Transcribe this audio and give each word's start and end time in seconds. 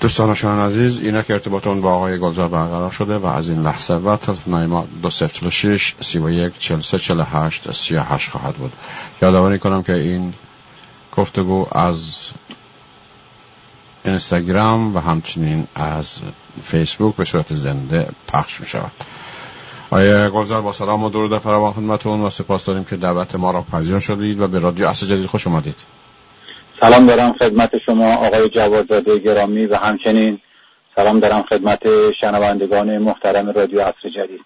دوستان 0.00 0.34
شما 0.34 0.66
عزیز 0.66 0.98
اینا 0.98 1.22
که 1.22 1.32
ارتباطون 1.32 1.80
با 1.80 1.94
آقای 1.94 2.18
گلزار 2.18 2.48
برقرار 2.48 2.90
شده 2.90 3.18
و 3.18 3.26
از 3.26 3.48
این 3.48 3.62
لحظه 3.62 3.94
و 3.94 4.16
تلفن 4.16 4.66
ما 4.66 4.86
دو 5.02 5.10
سفت 5.10 5.48
شیش 5.48 5.94
سی 6.00 6.18
و 6.18 6.30
یک 6.30 6.58
چل 6.58 6.80
سه 6.80 6.98
چل 6.98 7.24
هشت 7.32 7.72
سی 7.72 7.96
هشت 7.96 8.30
خواهد 8.30 8.54
بود. 8.54 8.72
یادآوری 9.22 9.58
کنم 9.58 9.82
که 9.82 9.92
این 9.92 10.34
گفتگو 11.16 11.66
از 11.72 12.30
اینستاگرام 14.04 14.96
و 14.96 15.00
همچنین 15.00 15.66
از 15.74 16.18
فیسبوک 16.62 17.16
به 17.16 17.24
صورت 17.24 17.54
زنده 17.54 18.08
پخش 18.28 18.60
می 18.60 18.66
شود. 18.66 18.92
آیا 19.90 20.30
گلزار 20.30 20.62
با 20.62 20.72
سلام 20.72 21.04
و 21.04 21.10
درود 21.10 21.38
فراوان 21.38 21.72
خدمتتون 21.72 22.20
و 22.20 22.30
سپاس 22.30 22.64
داریم 22.64 22.84
که 22.84 22.96
دعوت 22.96 23.34
ما 23.34 23.50
را 23.50 23.62
پذیر 23.62 23.98
شدید 23.98 24.40
و 24.40 24.48
به 24.48 24.58
رادیو 24.58 24.86
اصل 24.86 25.06
جدید 25.06 25.26
خوش 25.26 25.46
اومدید. 25.46 25.76
سلام 26.80 27.06
دارم 27.06 27.32
خدمت 27.32 27.78
شما 27.78 28.14
آقای 28.14 28.48
جوادزاده 28.48 29.18
گرامی 29.18 29.66
و 29.66 29.76
همچنین 29.76 30.40
سلام 30.96 31.20
دارم 31.20 31.42
خدمت 31.42 32.12
شنوندگان 32.20 32.98
محترم 32.98 33.50
رادیو 33.50 33.80
عصر 33.80 34.08
جدید 34.16 34.40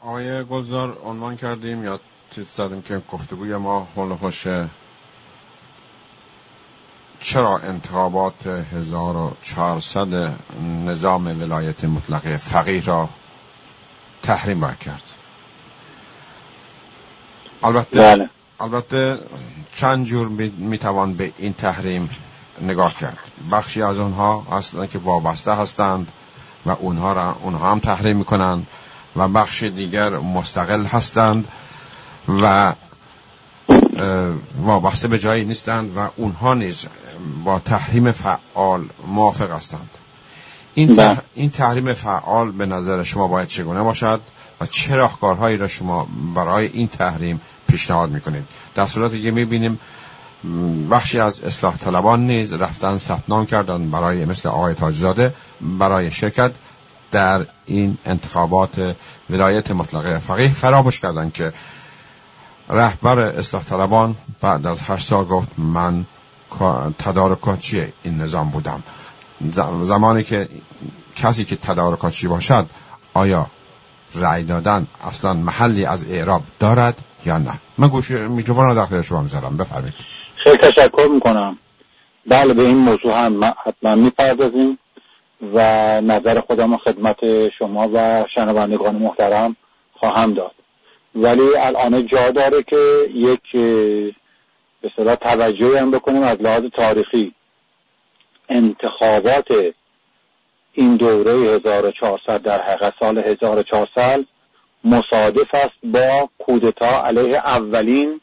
آقای 0.00 0.44
گلزار 0.44 0.98
عنوان 1.04 1.36
کردیم 1.36 1.84
یا 1.84 2.00
چیز 2.34 2.46
زدیم 2.56 2.82
که 2.82 3.02
گفتگوی 3.12 3.56
ما 3.56 3.88
حول 3.96 4.30
چرا 7.20 7.58
انتخابات 7.58 8.46
1400 8.46 10.32
نظام 10.86 11.26
ولایت 11.26 11.84
مطلقه 11.84 12.36
فقیه 12.36 12.84
را 12.84 13.08
تحریم 14.22 14.76
کرد 14.84 15.02
البته 17.62 17.98
بله. 17.98 18.30
البته 18.60 19.18
چند 19.74 20.04
جور 20.06 20.28
می‌توان 20.58 21.14
به 21.14 21.32
این 21.38 21.52
تحریم 21.52 22.10
نگاه 22.62 22.94
کرد. 22.94 23.18
بخشی 23.52 23.82
از 23.82 23.98
اونها 23.98 24.46
اصلا 24.52 24.86
که 24.86 24.98
وابسته 24.98 25.54
هستند 25.54 26.12
و 26.66 26.70
اونها 26.70 27.12
را 27.12 27.36
اونها 27.42 27.70
هم 27.70 27.78
تحریم 27.78 28.16
می‌کنند 28.16 28.66
و 29.16 29.28
بخش 29.28 29.62
دیگر 29.62 30.10
مستقل 30.10 30.84
هستند 30.84 31.48
و 32.28 32.74
وابسته 34.56 35.08
به 35.08 35.18
جایی 35.18 35.44
نیستند 35.44 35.96
و 35.96 36.08
اونها 36.16 36.54
نیز 36.54 36.86
با 37.44 37.58
تحریم 37.58 38.12
فعال 38.12 38.88
موافق 39.06 39.50
هستند. 39.50 39.90
این, 40.74 40.96
بله. 40.96 41.18
این 41.34 41.50
تحریم 41.50 41.94
فعال 41.94 42.50
به 42.50 42.66
نظر 42.66 43.02
شما 43.02 43.28
باید 43.28 43.48
چگونه 43.48 43.82
باشد؟ 43.82 44.20
و 44.60 44.66
چه 44.66 44.94
راهکارهایی 44.94 45.56
را 45.56 45.68
شما 45.68 46.08
برای 46.34 46.66
این 46.66 46.88
تحریم 46.88 47.40
پیشنهاد 47.68 48.10
می‌کنید؟ 48.10 48.44
در 48.74 48.86
صورتی 48.86 49.22
که 49.22 49.30
می‌بینیم 49.30 49.80
بخشی 50.90 51.20
از 51.20 51.40
اصلاح 51.40 51.76
طلبان 51.76 52.26
نیز 52.26 52.52
رفتن 52.52 52.98
ثبت 52.98 53.22
نام 53.28 53.46
کردن 53.46 53.90
برای 53.90 54.24
مثل 54.24 54.48
آقای 54.48 54.74
تاجزاده 54.74 55.34
برای 55.60 56.10
شرکت 56.10 56.52
در 57.10 57.46
این 57.66 57.98
انتخابات 58.04 58.96
ولایت 59.30 59.70
مطلقه 59.70 60.18
فقیه 60.18 60.52
فراموش 60.52 61.00
کردند 61.00 61.32
که 61.32 61.52
رهبر 62.68 63.18
اصلاح 63.18 63.64
طلبان 63.64 64.16
بعد 64.40 64.66
از 64.66 64.80
هشت 64.86 65.08
سال 65.08 65.24
گفت 65.24 65.48
من 65.58 66.06
تدارکاتچی 66.98 67.92
این 68.02 68.18
نظام 68.18 68.50
بودم. 68.50 68.82
زمانی 69.82 70.24
که 70.24 70.48
کسی 71.16 71.44
که 71.44 71.56
تدارکاتچی 71.56 72.28
باشد 72.28 72.66
آیا 73.14 73.46
رأی 74.14 74.42
دادن 74.42 74.86
اصلا 75.08 75.34
محلی 75.34 75.84
از 75.84 76.10
اعراب 76.10 76.42
دارد 76.60 76.98
یا 77.26 77.38
نه؟ 77.38 77.60
من 77.78 77.88
گوش 77.88 78.10
میکروفون 78.10 78.66
رو 78.66 78.74
داخل 78.74 79.02
شما 79.02 79.22
می‌ذارم. 79.22 79.56
بفرمایید. 79.56 79.94
خیلی 80.36 80.56
تشکر 80.56 81.08
می‌کنم. 81.12 81.58
بله 82.26 82.54
به 82.54 82.62
این 82.62 82.76
موضوع 82.76 83.24
هم 83.24 83.44
حتما 83.66 83.94
می‌پردازیم 83.94 84.78
و 85.54 85.60
نظر 86.00 86.40
خودم 86.40 86.76
خدمت 86.76 87.48
شما 87.48 87.90
و 87.94 88.24
شنوندگان 88.34 88.96
محترم 88.96 89.56
خواهم 89.92 90.34
داد. 90.34 90.54
ولی 91.14 91.56
الان 91.56 92.06
جا 92.06 92.30
داره 92.30 92.62
که 92.62 93.10
یک 93.14 93.52
به 94.82 94.90
صلاح 94.96 95.14
توجهی 95.14 95.76
هم 95.76 95.90
بکنیم 95.90 96.22
از 96.22 96.40
لحاظ 96.40 96.62
تاریخی. 96.76 97.34
انتخابات 98.48 99.48
این 100.72 100.96
دوره 100.96 101.32
1400 101.32 102.42
در 102.42 102.62
حقیقت 102.62 102.94
سال 103.00 103.18
1400 103.18 104.24
مصادف 104.84 105.54
است 105.54 105.74
با 105.84 106.28
کودتا 106.38 107.06
علیه 107.06 107.36
اولین 107.36 108.20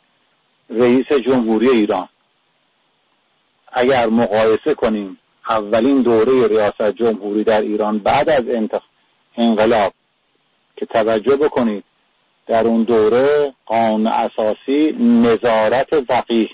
رئیس 0.70 1.12
جمهوری 1.12 1.70
ایران. 1.70 2.10
اگر 3.74 4.06
مقایسه 4.06 4.74
کنیم 4.74 5.18
اولین 5.50 6.02
دوره 6.02 6.48
ریاست 6.48 6.92
جمهوری 6.92 7.44
در 7.44 7.62
ایران 7.62 8.00
بعد 8.00 8.30
از 8.30 8.44
انقلاب 9.38 9.94
که 10.76 10.86
توجه 10.86 11.36
بکنید 11.36 11.84
در 12.48 12.68
اون 12.68 12.84
دوره 12.84 13.54
قانون 13.66 14.08
اساسی 14.08 14.92
نظارت 15.00 16.02
فقیه 16.02 16.50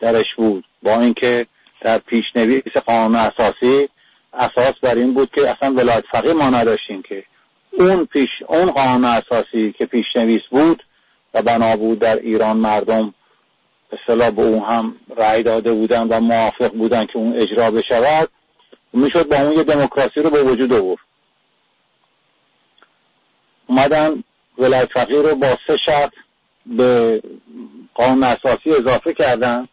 درش 0.00 0.34
بود. 0.36 0.64
با 0.82 1.00
اینکه 1.00 1.46
در 1.80 1.98
پیشنویس 1.98 2.76
قانون 2.86 3.16
اساسی 3.16 3.88
اساس 4.36 4.74
بر 4.82 4.94
این 4.94 5.14
بود 5.14 5.30
که 5.30 5.50
اصلا 5.50 5.72
ولایت 5.74 6.04
فقیه 6.12 6.32
ما 6.32 6.50
نداشتیم 6.50 7.02
که 7.02 7.24
اون 7.72 8.04
پیش 8.04 8.30
اون 8.48 8.70
قانون 8.70 9.04
اساسی 9.04 9.74
که 9.78 9.86
پیشنویس 9.86 10.42
بود 10.50 10.82
و 11.34 11.42
بنا 11.42 11.76
بود 11.76 11.98
در 11.98 12.16
ایران 12.16 12.56
مردم 12.56 13.14
به 13.90 13.98
صلاح 14.06 14.30
به 14.30 14.42
اون 14.42 14.62
هم 14.62 14.96
رأی 15.16 15.42
داده 15.42 15.72
بودن 15.72 16.08
و 16.08 16.20
موافق 16.20 16.72
بودن 16.72 17.06
که 17.06 17.16
اون 17.16 17.36
اجرا 17.36 17.70
بشود 17.70 18.28
می‌شد 18.92 19.28
با 19.28 19.36
اون 19.36 19.52
یه 19.52 19.62
دموکراسی 19.62 20.20
رو 20.20 20.30
به 20.30 20.42
وجود 20.42 20.72
آورد. 20.72 21.00
اومدن 23.66 24.24
ولایت 24.58 24.88
فقیه 24.94 25.22
رو 25.22 25.34
با 25.34 25.58
سه 25.66 25.76
شرط 25.76 26.12
به 26.66 27.22
قانون 27.94 28.24
اساسی 28.24 28.70
اضافه 28.70 29.14
کردن 29.14 29.68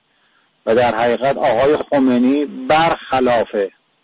و 0.65 0.75
در 0.75 0.95
حقیقت 0.95 1.37
آقای 1.37 1.77
خمینی 1.91 2.45
برخلاف 2.45 3.55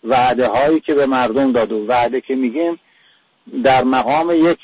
وعده 0.04 0.48
هایی 0.48 0.80
که 0.80 0.94
به 0.94 1.06
مردم 1.06 1.52
داد 1.52 1.72
و 1.72 1.86
وعده 1.86 2.20
که 2.20 2.34
میگیم 2.34 2.80
در 3.64 3.84
مقام 3.84 4.30
یک 4.30 4.58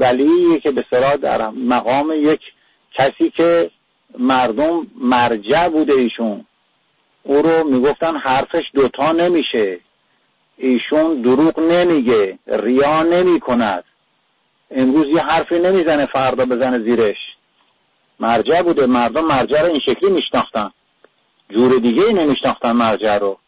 ولی 0.00 0.60
که 0.60 0.70
به 0.70 0.84
صلاح 0.90 1.16
در 1.16 1.48
مقام 1.48 2.12
یک 2.16 2.40
کسی 2.98 3.30
که 3.30 3.70
مردم 4.18 4.86
مرجع 5.00 5.68
بوده 5.68 5.92
ایشون 5.92 6.44
او 7.22 7.42
رو 7.42 7.64
می‌گفتن 7.68 8.16
حرفش 8.16 8.64
دوتا 8.74 9.12
نمیشه. 9.12 9.80
ایشون 10.56 11.22
دروغ 11.22 11.60
نمیگه 11.60 12.38
ریا 12.46 13.02
نمی 13.02 13.40
کند 13.40 13.84
امروز 14.70 15.06
یه 15.06 15.22
حرفی 15.22 15.58
نمی‌زنه 15.58 16.06
فردا 16.06 16.44
بزنه 16.44 16.78
زیرش. 16.78 17.16
مرجع 18.20 18.62
بوده 18.62 18.86
مردم 18.86 19.24
مرجع 19.24 19.62
رو 19.62 19.70
این 19.70 19.80
شکلی 19.80 20.10
میشناختن. 20.10 20.70
جور 21.50 21.78
دیگه 21.78 22.02
ای 22.02 22.12
نمیشناختن 22.12 22.72
مرجع 22.72 23.18
رو. 23.18 23.38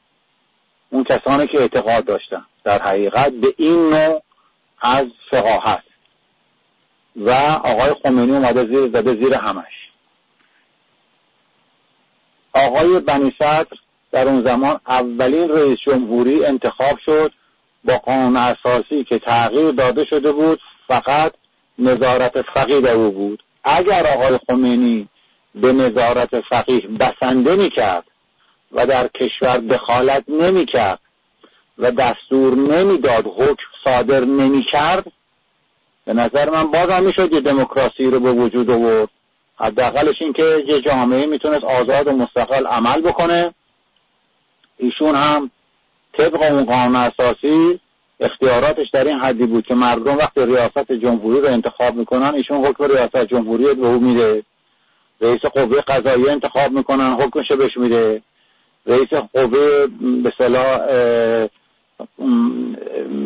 اون 0.90 1.04
کسانی 1.04 1.46
که 1.46 1.60
اعتقاد 1.60 2.04
داشتن. 2.04 2.46
در 2.64 2.82
حقیقت 2.82 3.32
به 3.32 3.54
این 3.56 3.90
نوع 3.90 4.22
از 4.82 5.06
فقاهت 5.30 5.82
و 7.16 7.30
آقای 7.64 7.94
خمینی 8.04 8.32
اومده 8.32 8.64
زیر 8.64 8.90
زده 8.98 9.24
زیر 9.24 9.34
همش. 9.34 9.90
آقای 12.52 13.00
بنی 13.00 13.32
صدر 13.38 13.76
در 14.12 14.28
اون 14.28 14.44
زمان 14.44 14.80
اولین 14.86 15.50
رئیس 15.50 15.78
جمهوری 15.78 16.44
انتخاب 16.44 16.98
شد 17.06 17.32
با 17.84 17.98
قانون 17.98 18.36
اساسی 18.36 19.04
که 19.04 19.18
تغییر 19.18 19.70
داده 19.70 20.04
شده 20.04 20.32
بود 20.32 20.60
فقط 20.88 21.32
نظارت 21.78 22.42
فقیه 22.42 22.90
او 22.90 23.10
بود. 23.10 23.42
اگر 23.64 24.06
آقای 24.06 24.38
خمینی 24.48 25.08
به 25.54 25.72
نظارت 25.72 26.40
فقیه 26.40 26.80
بسنده 26.80 27.56
می‌کرد 27.56 28.04
و 28.72 28.86
در 28.86 29.08
کشور 29.08 29.56
دخالت 29.56 30.24
نمی‌کرد 30.28 31.00
و 31.78 31.90
دستور 31.90 32.54
نمی‌داد 32.54 33.26
حکم 33.26 33.64
صادر 33.84 34.24
نمی‌کرد. 34.24 35.04
به 36.04 36.12
نظر 36.14 36.50
من 36.50 36.70
بازم 36.70 37.02
می‌شد 37.02 37.32
یه 37.32 37.40
دموکراسی 37.40 38.10
رو 38.10 38.20
به 38.20 38.32
وجود 38.32 38.70
آورد. 38.70 39.08
حداقلش 39.60 40.14
این 40.20 40.32
که 40.32 40.64
یه 40.66 40.80
جامعه 40.80 41.26
می‌تونست 41.26 41.64
آزاد 41.64 42.06
و 42.06 42.12
مستقل 42.12 42.66
عمل 42.66 43.00
بکنه. 43.00 43.54
ایشون 44.76 45.14
هم 45.14 45.50
طبق 46.18 46.42
اون 46.42 46.64
قانون 46.64 46.96
اساسی 46.96 47.80
اختیاراتش 48.20 48.86
در 48.92 49.04
این 49.04 49.20
حدی 49.20 49.46
بود 49.46 49.66
که 49.66 49.74
مردم 49.74 50.16
وقتی 50.16 50.46
ریاست 50.46 50.92
جمهوری 50.92 51.40
رو 51.40 51.46
انتخاب 51.46 51.94
می‌کنن 51.94 52.34
ایشون 52.34 52.64
حکم 52.64 52.84
ریاست 52.84 53.24
جمهوری 53.24 53.74
به 53.74 53.86
او 53.86 54.00
میده. 54.00 54.42
رئیس 55.20 55.40
قوه 55.40 55.80
قضایی 55.80 56.28
انتخاب 56.28 56.72
می‌کنن 56.72 57.12
حکمش 57.12 57.52
بهش 57.52 57.76
میده. 57.76 58.22
رئیس 58.90 59.08
قوه 59.08 59.86
به 60.22 60.32
صلاح 60.38 60.78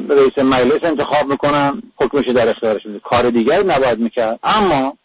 رئیس 0.08 0.38
مجلس 0.38 0.84
انتخاب 0.84 1.26
می‌کنن 1.26 1.82
حکمش 1.96 2.28
در 2.28 2.49
اختیارش 2.49 2.87
میده 2.87 2.99
کار 2.99 3.31
دیگری 3.31 3.64
نباید 3.64 3.99
می‌کرد. 3.99 4.38
اما 4.43 4.96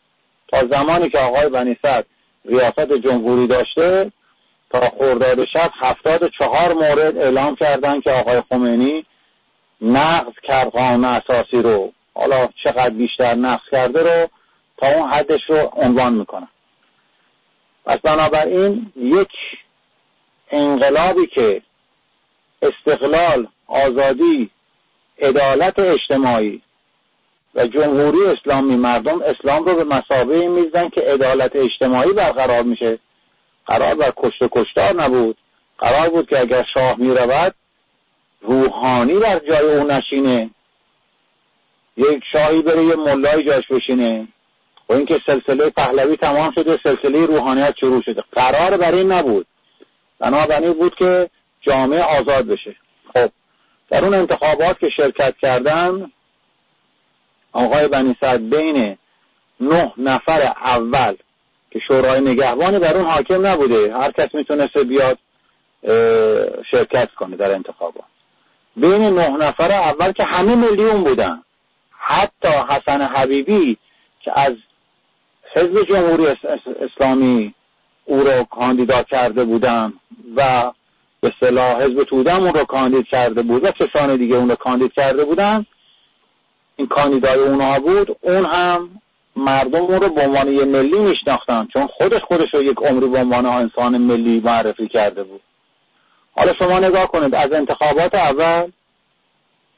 تا 0.52 0.68
زمانی 0.72 1.10
که 1.10 1.20
آقای 1.20 1.50
بنی 1.50 1.78
ریاست 2.46 2.94
جمهوری 2.94 3.48
داشته 3.48 4.12
تا 4.70 4.80
خورداد 4.80 5.46
شب 5.46 5.72
هفتاد 5.82 6.32
چهار 6.40 6.74
مورد 6.74 7.18
اعلام 7.18 7.56
کردن 7.56 8.02
که 8.02 8.12
آقای 8.12 8.42
خمینی 8.50 9.06
نقض 9.82 10.34
کرد 10.44 10.68
قانون 10.68 11.06
اساسی 11.06 11.62
رو. 11.62 11.92
حالا 12.14 12.50
چقدر 12.64 12.90
بیشتر 12.90 13.36
نقض 13.36 13.64
کرده 13.72 14.04
رو 14.04 14.28
تا 14.78 14.88
اون 14.88 15.10
حدش 15.10 15.42
رو 15.48 15.72
عنوان 15.76 16.14
می‌کنن 16.14 16.48
پس 17.86 17.98
بنابراین 17.98 18.92
یک 18.96 19.32
انقلابی 20.52 21.28
که 21.28 21.62
استقلال 22.62 23.48
آزادی 23.68 24.50
عدالت 25.22 25.80
اجتماعی 25.80 26.62
و 27.56 27.68
جمهوری 27.68 28.26
اسلامی 28.26 28.76
مردم 28.76 29.22
اسلام 29.22 29.66
رو 29.66 29.76
به 29.76 29.84
مسابقه 29.84 30.48
می‌زدن 30.48 30.90
که 30.90 31.02
عدالت 31.02 31.56
اجتماعی 31.56 32.14
برقرار 32.14 32.62
میشه. 32.62 33.00
قرار 33.66 33.96
بر 33.96 34.12
کشت 34.18 34.42
و 34.42 34.50
کشتار 34.52 35.02
نبود. 35.02 35.38
قرار 35.78 36.10
بود 36.10 36.30
که 36.30 36.40
اگر 36.40 36.66
شاه 36.74 36.96
می‌رود 36.98 37.56
روحانی 38.42 39.14
بر 39.14 39.40
جای 39.40 39.78
او 39.78 39.88
نشینه. 39.88 40.50
یک 41.98 42.24
شاهی 42.32 42.62
بره 42.62 42.84
یه 42.84 42.96
ملای 42.96 43.44
جاش 43.44 43.68
بشینه. 43.70 44.28
و 44.90 44.94
اینکه 44.94 45.20
سلسله 45.26 45.70
پهلوی 45.70 46.18
تمام 46.18 46.52
شده 46.52 46.80
سلسله 46.84 47.26
روحانیت 47.26 47.76
شروع 47.80 48.02
شده. 48.02 48.24
قرار 48.32 48.78
بر 48.78 48.92
این 48.92 49.12
نبود. 49.12 49.46
بنابراین 50.20 50.74
بود 50.74 50.96
که 50.96 51.30
جامعه 51.62 52.04
آزاد 52.04 52.48
بشه. 52.48 52.76
خب 53.14 53.32
در 53.90 54.04
اون 54.06 54.14
انتخابات 54.14 54.80
که 54.80 54.90
شرکت 54.90 55.36
کردن 55.42 56.12
آقای 57.52 57.88
بنی 57.88 58.16
سعد 58.22 58.50
بین 58.50 58.98
نه 59.60 59.94
نفر 59.98 60.54
اول 60.64 61.16
که 61.72 61.80
شورای 61.80 62.22
نگهبانی 62.22 62.80
در 62.80 62.98
اون 62.98 63.06
حاکم 63.06 63.48
نبوده 63.48 63.98
هر 63.98 64.12
کس 64.12 64.30
می‌تونسته 64.34 64.84
بیاد 64.84 65.18
شرکت 66.72 67.10
کنه 67.12 67.36
در 67.36 67.52
انتخابات. 67.52 68.04
بین 68.76 69.02
نه 69.02 69.30
نفر 69.30 69.72
اول 69.72 70.12
که 70.12 70.24
همه 70.24 70.56
میلیون 70.56 71.04
بودن. 71.04 71.44
حتی 71.92 72.48
حسن 72.48 73.02
حبیبی 73.02 73.78
که 74.22 74.40
از 74.40 74.54
حزب 75.56 75.84
جمهوری 75.84 76.26
اسلامی 76.82 77.54
او 78.10 78.24
رو 78.24 78.44
کاندیدا 78.44 79.04
کرده 79.04 79.44
بودن 79.44 79.94
و 80.36 80.72
به 81.22 81.34
صلاح 81.40 81.82
حزب 81.82 82.04
تودم 82.04 82.44
اون 82.44 82.54
رو 82.54 82.66
کاندید 82.66 83.06
کرده 83.06 83.42
بود 83.42 83.66
و 83.66 83.72
کسان 83.72 84.16
دیگه 84.16 84.36
اون 84.36 84.50
رو 84.50 84.56
کاندید 84.56 84.94
کرده 84.94 85.26
بودن. 85.26 85.66
این 86.76 86.88
کاندیدای 86.88 87.40
اونها 87.40 87.80
بود. 87.80 88.18
اون 88.22 88.46
هم 88.46 88.90
مردم 89.36 89.82
اون 89.82 90.02
رو 90.02 90.10
به 90.10 90.22
عنوان 90.22 90.48
یه 90.48 90.66
ملی 90.66 91.00
میشناختن 91.00 91.68
چون 91.74 91.88
خودش 91.88 92.22
خودش 92.22 92.54
رو 92.54 92.64
یک 92.64 92.78
عمری 92.78 93.08
به 93.08 93.20
عنوان 93.20 93.46
انسان 93.46 93.98
ملی 93.98 94.40
معرفی 94.40 94.88
کرده 94.88 95.24
بود. 95.24 95.42
حالا 96.36 96.54
شما 96.54 96.80
نگاه 96.80 97.08
کنید 97.08 97.36
از 97.36 97.54
انتخابات 97.54 98.16
اول 98.16 98.72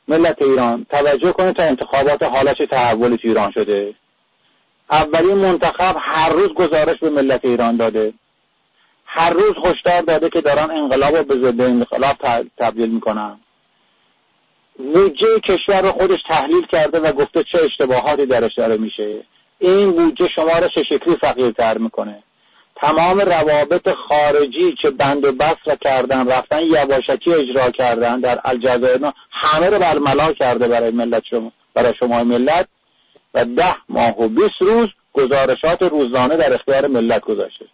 ملت 0.08 0.42
ایران 0.42 0.86
توجه 0.90 1.32
کنید 1.32 1.56
تا 1.56 1.64
انتخابات 1.64 2.24
حالا 2.24 2.54
چه 2.54 2.66
تحولی 2.66 3.20
ایران 3.24 3.52
شده. 3.52 3.96
اولین 4.92 5.38
منتخب 5.38 5.96
هر 6.00 6.30
روز 6.30 6.54
گزارش 6.54 6.98
به 6.98 7.10
ملت 7.10 7.46
ایران 7.46 7.78
داده. 7.78 8.14
هر 9.14 9.34
روز 9.34 9.54
هشدار 9.66 10.02
داده 10.02 10.30
که 10.30 10.42
دارن 10.42 10.72
انقلاب 10.72 11.16
رو 11.16 11.24
به 11.24 11.36
ضد 11.36 11.62
انقلاب 11.62 12.16
تبدیل 12.58 12.90
می‌کنن. 12.90 13.40
بودجه 14.78 15.40
کشور 15.40 15.82
رو 15.82 15.92
خودش 15.92 16.20
تحلیل 16.30 16.68
کرده 16.72 17.00
و 17.00 17.12
گفته 17.12 17.44
چه 17.44 17.60
اشتباهاتی 17.66 18.26
درش 18.26 18.52
داره 18.58 18.78
میشه. 18.78 19.24
این 19.60 19.92
بودجه 19.92 20.28
شما 20.28 20.60
رو 20.62 20.68
چه 20.68 20.84
شکلی 20.84 21.16
فقیرتر 21.16 21.78
می‌کنه؟ 21.78 22.24
تمام 22.82 23.20
روابط 23.20 23.90
خارجی 24.10 24.76
که 24.82 24.90
بند 24.90 25.26
و 25.26 25.32
بست 25.32 25.82
کردن 25.82 26.28
رفتن 26.28 26.60
یواشکی 26.62 27.34
اجرا 27.34 27.72
کردن 27.72 28.20
در 28.20 28.40
الجزایر 28.46 29.12
همه 29.32 29.70
رو 29.70 29.80
برملا 29.80 30.34
کرده 30.34 30.68
برای 30.68 30.92
ملت 30.92 31.24
شما 31.30 31.52
برای 31.74 31.94
شما 32.00 32.24
ملت 32.24 32.68
و 33.34 33.46
ده 33.46 33.76
ماه 33.90 34.22
و 34.22 34.28
بیست 34.28 34.62
روز 34.62 34.90
گزارشات 35.14 35.82
روزانه 35.82 36.38
در 36.38 36.54
اختیار 36.54 36.88
ملت 36.88 37.22
گذاشته. 37.22 37.66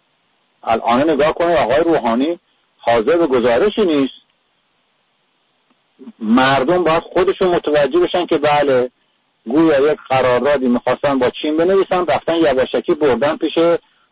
الان 0.62 1.10
نگاه 1.10 1.32
کنید 1.32 1.56
آقای 1.56 1.80
روحانی 1.84 2.38
حاضر 2.78 3.16
به 3.16 3.26
گزارشی 3.26 3.84
نیست. 3.84 4.12
مردم 6.18 6.84
باید 6.84 7.02
خودشون 7.02 7.48
متوجه 7.48 8.00
بشن 8.00 8.26
که 8.26 8.38
بله 8.38 8.90
گویا 9.46 9.92
یک 9.92 9.98
قراردادی 10.08 10.68
می‌خواستن 10.68 11.18
با 11.18 11.30
چین 11.42 11.56
بنویسن 11.56 12.06
رفتن 12.06 12.36
یواشکی 12.36 12.94
بردن 12.94 13.36
پیش 13.36 13.58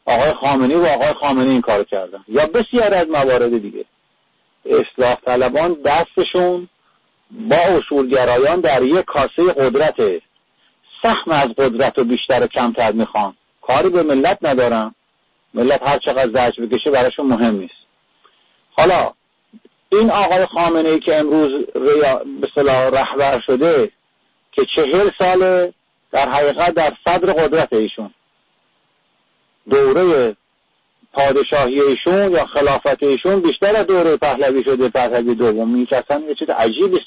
آقای 0.06 0.32
خامنی 0.40 0.75
و 0.75 0.84
آقای 0.84 1.12
خامنی 1.20 1.50
این 1.50 1.60
کار 1.60 1.84
کردن. 1.84 2.25
یا 2.28 2.46
بسیار 2.46 2.94
از 2.94 3.08
موارد 3.08 3.58
دیگه. 3.62 3.84
اصلاح 4.66 5.14
طلبان 5.14 5.76
دستشون 5.84 6.69
با 7.31 7.56
اصولگرایان 7.56 8.60
در 8.60 8.82
یک 8.82 9.04
کاسه 9.04 9.52
قدرت. 9.56 9.96
سهم 11.02 11.32
از 11.32 11.49
قدرت 11.49 11.99
و 11.99 12.04
بیشتر 12.04 12.44
و 12.44 12.46
کمتر 12.46 12.92
می‌خوان. 12.92 13.37
کاری 13.62 13.88
به 13.88 14.02
ملت 14.02 14.38
ندارن. 14.42 14.94
ملت 15.56 15.88
هر 15.88 15.98
چقدر 15.98 16.30
زجر 16.34 16.66
بکشه 16.66 16.90
براشون 16.90 17.26
مهم 17.26 17.56
نیست. 17.56 17.74
حالا 18.78 19.12
این 19.92 20.10
آقای 20.10 20.46
خامنه 20.46 20.88
ای 20.88 21.00
که 21.00 21.16
امروز 21.16 21.66
به 22.40 22.48
صلاح 22.54 22.88
رهبر 22.88 23.40
شده 23.46 23.90
که 24.52 24.64
چهل 24.64 25.10
سال 25.18 25.72
در 26.12 26.28
حقیقت 26.28 26.74
در 26.74 26.92
صدر 27.04 27.32
قدرت 27.32 27.72
ایشون. 27.72 28.14
دوره 29.70 30.36
پادشاهی 31.12 31.80
ایشون 31.80 32.32
یا 32.32 32.46
خلافت 32.46 33.02
ایشون 33.02 33.40
بیشتر 33.40 33.76
از 33.76 33.86
دوره 33.86 34.16
پهلوی 34.16 34.64
شده 34.64 34.88
پهلوی 34.88 35.34
دوم. 35.34 35.74
این 35.74 35.86
که 35.86 35.96
اصلا 35.96 36.24
یه 36.28 36.34
چیز 36.34 36.48
عجیبی 36.48 37.00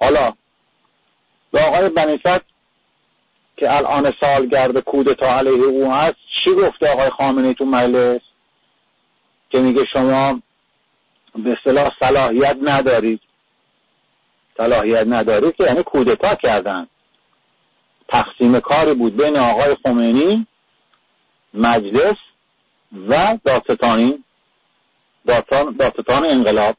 حالا 0.00 0.32
به 1.52 1.60
آقای 1.60 1.88
بنیست 1.88 2.55
که 3.56 3.76
الان 3.76 4.12
سالگرد 4.20 4.78
کودتا 4.78 5.38
علیه 5.38 5.64
او 5.64 5.92
هست 5.92 6.16
چی 6.30 6.54
گفته 6.54 6.92
آقای 6.92 7.10
خامنه 7.10 7.54
تو 7.54 7.64
مجلس؟ 7.64 8.20
که 9.50 9.60
میگه 9.60 9.84
شما 9.92 10.40
به 11.34 11.56
اصطلاح 11.58 11.90
صلاحیت 12.00 12.56
ندارید. 12.62 13.20
صلاحیت 14.56 15.06
ندارید 15.06 15.56
که 15.56 15.64
یعنی 15.64 15.82
کودتا 15.82 16.34
کردن. 16.34 16.86
تقسیم 18.08 18.60
کاری 18.60 18.94
بود 18.94 19.16
بین 19.16 19.36
آقای 19.36 19.76
خمینی 19.84 20.46
مجلس 21.54 22.16
و 23.08 23.38
داستانی 23.44 24.24
داستان 25.78 26.24
انقلاب. 26.24 26.76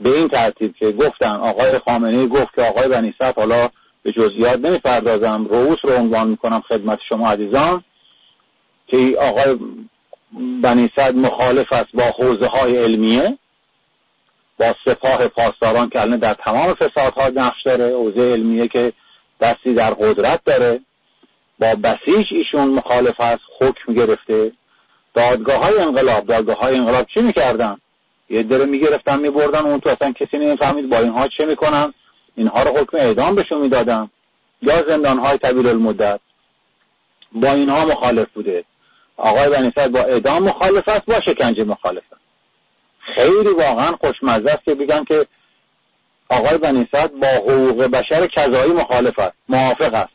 به 0.00 0.18
این 0.18 0.28
ترتیب 0.28 0.76
که 0.76 0.92
گفتن 0.92 1.30
آقای 1.30 1.78
خامنه 1.78 2.26
گفت 2.26 2.54
که 2.54 2.62
آقای 2.62 2.88
بنیست 2.88 3.22
حالا 3.36 3.68
به 4.04 4.12
جزئیات 4.12 4.60
نمی‌پردازم. 4.60 5.46
رؤوس 5.50 5.78
رو 5.82 5.92
عنوان 5.92 6.28
می‌کنم 6.28 6.62
خدمت 6.68 6.98
شما 7.08 7.30
عزیزان 7.30 7.84
که 8.86 9.16
آقای 9.20 9.58
بنیست 10.62 11.14
مخالف 11.14 11.72
است 11.72 11.88
با 11.94 12.02
حوزه 12.02 12.46
های 12.46 12.78
علمیه 12.78 13.38
با 14.58 14.74
سپاه 14.86 15.28
پاسداران 15.28 15.88
که 15.88 16.00
الان 16.00 16.18
در 16.18 16.34
تمام 16.34 16.74
فسادها 16.74 17.28
نقش 17.28 17.62
داره 17.62 17.94
حوزه 17.94 18.32
علمیه 18.32 18.68
که 18.68 18.92
دستی 19.40 19.74
در 19.74 19.90
قدرت 19.90 20.40
داره. 20.44 20.80
با 21.58 21.74
بسیج 21.74 22.26
ایشون 22.30 22.68
مخالف 22.68 23.20
است 23.20 23.42
حکم 23.60 23.94
گرفته. 23.94 24.52
دادگاه 25.14 25.64
های 25.64 25.78
انقلاب 25.78 26.26
دادگاه 26.26 26.56
های 26.56 26.76
انقلاب 26.76 27.06
چی 27.14 27.20
می‌کردن؟ 27.20 27.76
یه 28.30 28.42
دره 28.42 28.64
می‌گرفتن 28.64 29.20
میبردن 29.20 29.60
اون 29.60 29.80
تو 29.80 29.90
اصلا 29.90 30.12
کسی 30.12 30.38
نمی‌فهمید 30.38 30.88
با 30.88 30.98
اینها 30.98 31.28
چه 31.28 31.46
می‌کنن. 31.46 31.94
اینها 32.36 32.62
رو 32.62 32.70
حکم 32.70 32.96
اعدام 32.96 33.34
بهشون 33.34 33.60
می‌دادن 33.60 34.10
یا 34.62 34.82
زندان 34.88 35.18
های 35.18 35.38
طویل 35.38 35.66
المدت 35.66 36.20
با 37.32 37.52
اینها 37.52 37.84
مخالف 37.84 38.28
بوده. 38.34 38.64
آقای 39.16 39.48
بنیصد 39.50 39.88
با 39.88 40.00
اعدام 40.00 40.42
مخالف 40.42 40.88
است 40.88 41.06
با 41.06 41.20
شکنجه 41.20 41.64
مخالف 41.64 42.02
است. 42.12 42.20
خیلی 42.98 43.48
واقعا 43.48 43.92
خوشمزه 44.00 44.50
است 44.50 44.64
که 44.64 44.74
بگن 44.74 45.04
که 45.04 45.26
آقای 46.28 46.58
بنیصد 46.58 47.10
با 47.12 47.26
حقوق 47.26 47.84
بشر 47.84 48.26
کذایی 48.26 48.72
مخالف 48.72 49.18
است 49.18 49.34
موافق 49.48 49.94
است. 49.94 50.14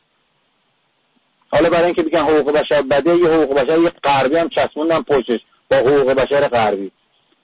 حالا 1.52 1.70
برای 1.70 1.84
اینکه 1.84 2.02
بگن 2.02 2.20
حقوق 2.20 2.52
بشر 2.52 2.82
بده 2.82 3.16
یه 3.16 3.28
حقوق 3.28 3.60
بشر 3.60 3.78
یه 3.78 3.92
غربی 4.04 4.36
هم 4.36 4.48
چسبوندن 4.48 5.02
پشتش 5.02 5.40
با 5.70 5.76
حقوق 5.76 6.12
بشر 6.12 6.48
غربی. 6.48 6.92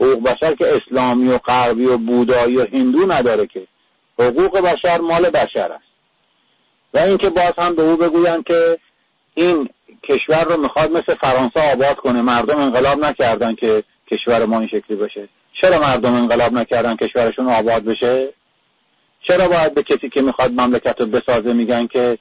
حقوق 0.00 0.22
بشر 0.22 0.54
که 0.54 0.66
اسلامی 0.76 1.28
و 1.28 1.38
غربی 1.38 1.86
و 1.86 1.98
بودایی 1.98 2.56
و 2.56 2.66
هندو 2.72 3.12
نداره 3.12 3.46
که. 3.46 3.66
حقوق 4.18 4.60
بشر 4.60 4.98
مال 5.00 5.30
بشر 5.30 5.72
است. 5.72 5.84
و 6.94 6.98
اینکه 6.98 7.30
باز 7.30 7.52
هم 7.58 7.74
به 7.74 7.82
او 7.82 7.96
بگویند 7.96 8.44
که 8.44 8.78
این 9.34 9.68
کشور 10.02 10.44
رو 10.44 10.62
می‌خواد 10.62 10.92
مثل 10.92 11.14
فرانسه 11.14 11.72
آباد 11.72 11.96
کنه. 11.96 12.22
مردم 12.22 12.58
انقلاب 12.58 12.98
نکردن 12.98 13.54
که 13.54 13.82
کشور 14.10 14.44
ما 14.44 14.58
این 14.58 14.68
شکلی 14.68 14.96
بشه 14.96 15.28
چرا 15.60 15.78
مردم 15.78 16.14
انقلاب 16.14 16.52
نکردن 16.52 16.96
کشورشون 16.96 17.48
آباد 17.48 17.84
بشه؟ 17.84 18.32
چرا 19.22 19.48
باید 19.48 19.74
به 19.74 19.82
کسی 19.82 20.08
که 20.08 20.22
می‌خواد 20.22 20.52
مملکت 20.52 21.00
رو 21.00 21.06
بسازه 21.06 21.52
میگن 21.52 21.86
که 21.86 22.18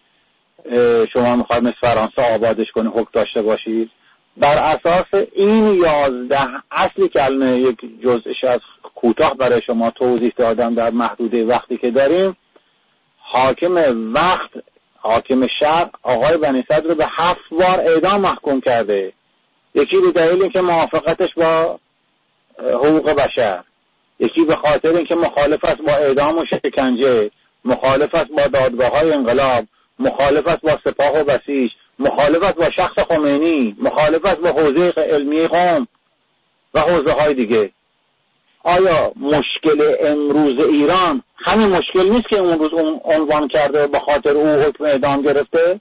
شما 1.13 1.35
می‌خواد 1.35 1.63
مثل 1.63 1.75
فرانسه 1.81 2.35
آبادش 2.35 2.71
کنه 2.71 2.89
حکم 2.89 3.09
داشته 3.13 3.41
باشید؟ 3.41 3.91
بر 4.37 4.57
اساس 4.57 5.23
این 5.35 5.75
یازده 5.75 6.49
اصلی 6.71 7.07
کلمه 7.09 7.57
یک 7.57 7.77
جزش 8.03 8.43
از 8.43 8.59
کوتاه 8.95 9.33
برای 9.33 9.61
شما 9.61 9.91
توضیح 9.91 10.33
دادم 10.37 10.75
در 10.75 10.89
محدوده 10.89 11.45
وقتی 11.45 11.77
که 11.77 11.91
داریم. 11.91 12.37
حاکم 13.17 13.75
وقت 14.13 14.49
حاکم 14.95 15.47
شهر 15.47 15.89
آقای 16.03 16.37
بنی 16.37 16.63
صدر 16.71 16.93
به 16.93 17.05
هفت 17.09 17.49
بار 17.51 17.79
اعدام 17.79 18.21
محکوم 18.21 18.61
کرده. 18.61 19.13
یکی 19.75 19.97
به 20.01 20.11
دلیل 20.11 20.41
اینکه 20.41 20.61
موافقتش 20.61 21.29
با 21.33 21.79
حقوق 22.59 23.11
بشر 23.11 23.63
یکی 24.19 24.45
به 24.45 24.55
خاطر 24.55 24.89
اینکه 24.89 25.15
مخالف 25.15 25.65
است 25.65 25.81
با 25.81 25.91
اعدام 25.91 26.37
و 26.37 26.45
شکنجه 26.45 27.31
مخالف 27.65 28.15
است 28.15 28.29
با 28.29 28.47
دادگاه 28.47 28.89
های 28.89 29.13
انقلاب 29.13 29.65
مخالف 29.99 30.47
است 30.47 30.61
با 30.61 30.79
سپاه 30.85 31.19
و 31.19 31.23
بسیج. 31.23 31.71
مخالف 31.99 32.43
است 32.43 32.55
با 32.55 32.69
شخص 32.69 32.99
خمینی 32.99 33.75
مخالف 33.79 34.25
است 34.25 34.39
با 34.39 34.49
حوزه 34.49 34.93
علمی 34.97 35.47
قوم 35.47 35.87
و 36.73 36.79
حوزه 36.79 37.11
های 37.13 37.33
دیگه. 37.33 37.71
آیا 38.63 39.11
مشکل 39.15 39.95
امروز 39.99 40.65
ایران 40.65 41.23
همین 41.35 41.67
مشکل 41.67 42.09
نیست 42.09 42.27
که 42.27 42.39
اون 42.39 42.59
روز 42.59 42.73
عنوان 43.03 43.47
کرده 43.47 43.87
به 43.87 43.99
خاطر 43.99 44.29
او 44.29 44.47
حکم 44.47 44.83
اعدام 44.83 45.21
گرفته؟ 45.21 45.79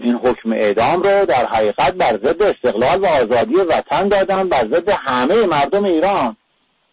این 0.00 0.14
حکم 0.14 0.52
اعدام 0.52 1.02
رو 1.02 1.26
در 1.26 1.46
حقیقت 1.46 1.94
بر 1.94 2.16
ضد 2.16 2.42
استقلال 2.42 3.00
و 3.00 3.06
آزادی 3.06 3.54
وطن 3.54 4.08
دادن 4.08 4.48
بر 4.48 4.62
ضد 4.62 4.88
همه 4.88 5.46
مردم 5.46 5.84
ایران. 5.84 6.36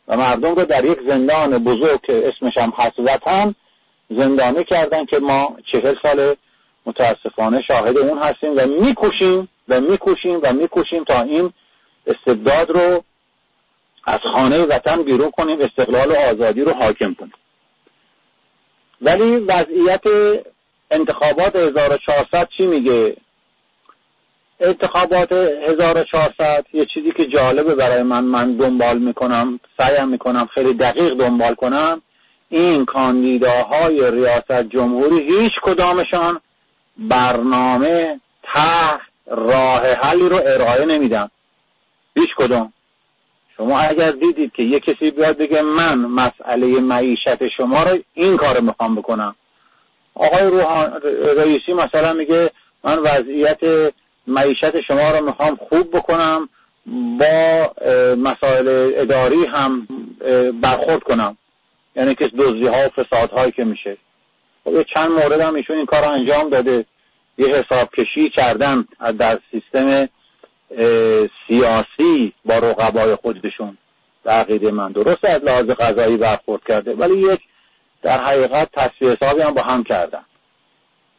و 0.07 0.17
مردم 0.17 0.55
رو 0.55 0.65
در 0.65 0.85
یک 0.85 0.99
زندان 1.07 1.57
بزرگ 1.57 1.99
اسمش 2.09 2.57
هم 2.57 2.73
هست 2.77 2.99
وطن 2.99 3.55
زندانه 4.09 4.63
کردن 4.63 5.05
که 5.05 5.19
ما 5.19 5.57
چهل 5.65 5.95
سال 6.03 6.35
متاسفانه 6.85 7.61
شاهد 7.61 7.97
اون 7.97 8.17
هستیم 8.17 8.53
و 8.57 8.61
میکوشیم 8.81 9.49
و 9.69 9.81
میکوشیم 9.81 10.39
و 10.43 10.53
میکوشیم 10.53 11.03
تا 11.03 11.21
این 11.21 11.53
استبداد 12.07 12.69
رو 12.69 13.03
از 14.05 14.19
خانه 14.33 14.65
وطن 14.65 15.03
بیرون 15.03 15.31
کنیم 15.31 15.61
استقلال 15.61 16.11
و 16.11 16.15
آزادی 16.31 16.61
رو 16.61 16.71
حاکم 16.71 17.13
کنیم. 17.13 17.33
ولی 19.01 19.35
وضعیت 19.35 20.03
انتخابات 20.91 21.55
1400 21.55 22.47
چی 22.57 22.67
میگه؟ 22.67 23.17
انتخابات 24.59 25.31
1400 25.31 26.65
یه 26.73 26.85
چیزی 26.85 27.11
که 27.11 27.25
جالبه 27.25 27.75
برای 27.75 28.03
من 28.03 28.23
من 28.23 28.57
دنبال 28.57 28.97
می‌کنم 28.97 29.59
سعیم 29.79 30.07
می‌کنم 30.09 30.49
خیلی 30.53 30.73
دقیق 30.73 31.13
دنبال 31.13 31.55
کنم. 31.55 32.01
این 32.49 32.85
کاندیداهای 32.85 34.11
ریاست 34.11 34.61
جمهوری 34.69 35.21
هیچ 35.21 35.53
کدامشان 35.61 36.41
برنامه 36.97 38.19
ته 38.43 38.99
راه 39.27 39.93
حلی 39.93 40.29
رو 40.29 40.35
ارائه 40.45 40.85
نمیدن 40.85 41.29
هیچ 42.15 42.35
کدام. 42.35 42.73
شما 43.57 43.79
اگر 43.79 44.11
دیدید 44.11 44.51
که 44.53 44.63
یه 44.63 44.79
کسی 44.79 45.11
بیاد 45.11 45.37
بگه 45.37 45.61
من 45.61 45.95
مسئله 45.95 46.79
معیشت 46.79 47.47
شما 47.47 47.83
رو 47.83 47.97
این 48.13 48.37
کار 48.37 48.59
می‌خوام 48.59 48.95
بکنم. 48.95 49.35
آقای 50.13 50.43
روحان 50.43 51.01
رئیسی 51.37 51.73
مثلا 51.73 52.13
میگه 52.13 52.51
من 52.83 52.99
وضعیت 52.99 53.59
معیشت 54.27 54.81
شما 54.81 55.11
رو 55.11 55.25
می‌خوام 55.25 55.55
خوب 55.69 55.97
بکنم 55.97 56.49
با 57.19 57.73
مسائل 58.17 58.91
اداری 58.95 59.45
هم 59.45 59.87
برخورد 60.61 61.03
کنم. 61.03 61.37
یعنی 61.95 62.15
که 62.15 62.27
دوزی 62.27 62.67
ها 62.67 62.85
و 62.85 63.03
فساد 63.03 63.31
هایی 63.31 63.51
که 63.51 63.63
میشه. 63.63 63.97
خب 64.65 64.83
چند 64.83 65.11
مورد 65.11 65.41
هم 65.41 65.55
ایشون 65.55 65.77
این 65.77 65.85
کار 65.85 66.01
رو 66.01 66.11
انجام 66.11 66.49
داده. 66.49 66.85
یه 67.37 67.47
حساب 67.47 67.89
کشی 67.97 68.29
کردن 68.29 68.85
در 69.19 69.39
سیستم 69.51 70.09
سیاسی 71.47 72.33
با 72.45 72.57
رقبای 72.57 73.15
خودشون 73.15 73.77
به 74.23 74.31
عقیده 74.31 74.71
من. 74.71 74.91
درست 74.91 75.25
از 75.25 75.43
لحاظ 75.43 75.65
قضایی 75.65 76.17
برخورد 76.17 76.61
کرده 76.67 76.93
ولی 76.93 77.17
یک 77.17 77.39
در 78.01 78.23
حقیقت 78.23 78.69
تصفیه 78.73 79.11
حسابی 79.11 79.41
هم 79.41 79.51
با 79.51 79.61
هم 79.61 79.83
کردن. 79.83 80.25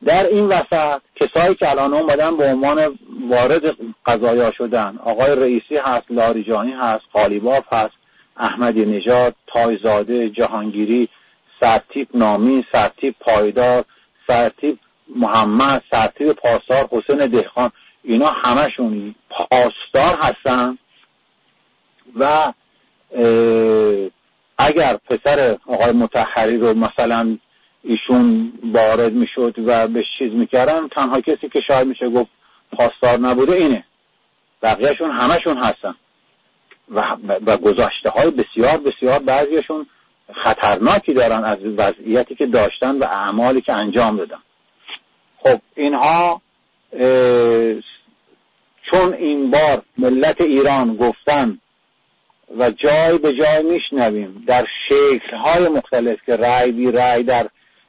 در 0.04 0.26
این 0.26 0.46
وسط 0.46 1.00
کسایی 1.14 1.54
که 1.54 1.70
الان 1.70 1.94
اومدن 1.94 2.36
به 2.36 2.44
عنوان 2.44 2.98
وارد 3.28 3.76
قضایا 4.06 4.52
شدن 4.52 4.98
آقای 5.04 5.36
رئیسی 5.36 5.76
هست 5.76 6.04
لاریجانی 6.10 6.72
هست 6.72 7.04
قالیباف 7.12 7.64
هست 7.72 7.94
احمدی 8.36 8.84
نژاد 8.84 9.34
تایزاده 9.46 10.30
جهانگیری 10.30 11.08
سرتیب 11.60 12.08
نامی 12.14 12.64
سرتیب 12.72 13.14
پایدار 13.20 13.84
سرتیب 14.28 14.78
محمد 15.16 15.82
سرتیب 15.92 16.32
پاسدار 16.32 16.88
حسین 16.90 17.26
دهخان 17.26 17.70
اینا 18.02 18.26
همشون 18.26 19.14
پاسدار 19.30 20.18
هستن 20.20 20.78
و 22.16 22.52
اگر 24.58 24.96
پسر 24.96 25.58
آقای 25.66 25.92
متحری 25.92 26.58
رو 26.58 26.74
مثلا 26.74 27.38
ایشون 27.82 28.52
وارد 28.72 29.12
می‌شد 29.12 29.54
و 29.66 29.88
به 29.88 30.04
چیز 30.18 30.32
می‌کردن 30.32 30.88
تنها 30.88 31.20
کسی 31.20 31.48
که 31.48 31.60
شاید 31.60 31.88
میشه 31.88 32.08
گفت 32.08 32.30
پاسدار 32.72 33.18
نبوده 33.18 33.52
اینه. 33.52 33.84
بقیهشون 34.62 35.10
همشون 35.10 35.58
هستن. 35.58 35.94
و, 36.90 37.16
و 37.46 37.56
گذاشته 37.56 38.10
های 38.10 38.30
بسیار 38.30 38.76
بسیار 38.76 39.18
بعضیشون 39.18 39.86
خطرناکی 40.34 41.14
دارن 41.14 41.44
از 41.44 41.58
وضعیتی 41.76 42.34
که 42.34 42.46
داشتن 42.46 42.98
و 42.98 43.04
اعمالی 43.04 43.60
که 43.60 43.72
انجام 43.72 44.16
دادن. 44.16 44.38
خب 45.38 45.60
اینها 45.74 46.40
چون 48.82 49.14
این 49.18 49.50
بار 49.50 49.82
ملت 49.98 50.40
ایران 50.40 50.96
گفتن 50.96 51.58
و 52.58 52.70
جای 52.70 53.18
به 53.18 53.32
جای 53.32 53.62
میشنویم 53.62 54.44
در 54.46 54.66
شکلهای 54.88 55.68
مختلف 55.68 56.18
که 56.26 56.36
رأی 56.36 56.72
بی 56.72 56.92
رأی 56.92 57.22
در 57.22 57.46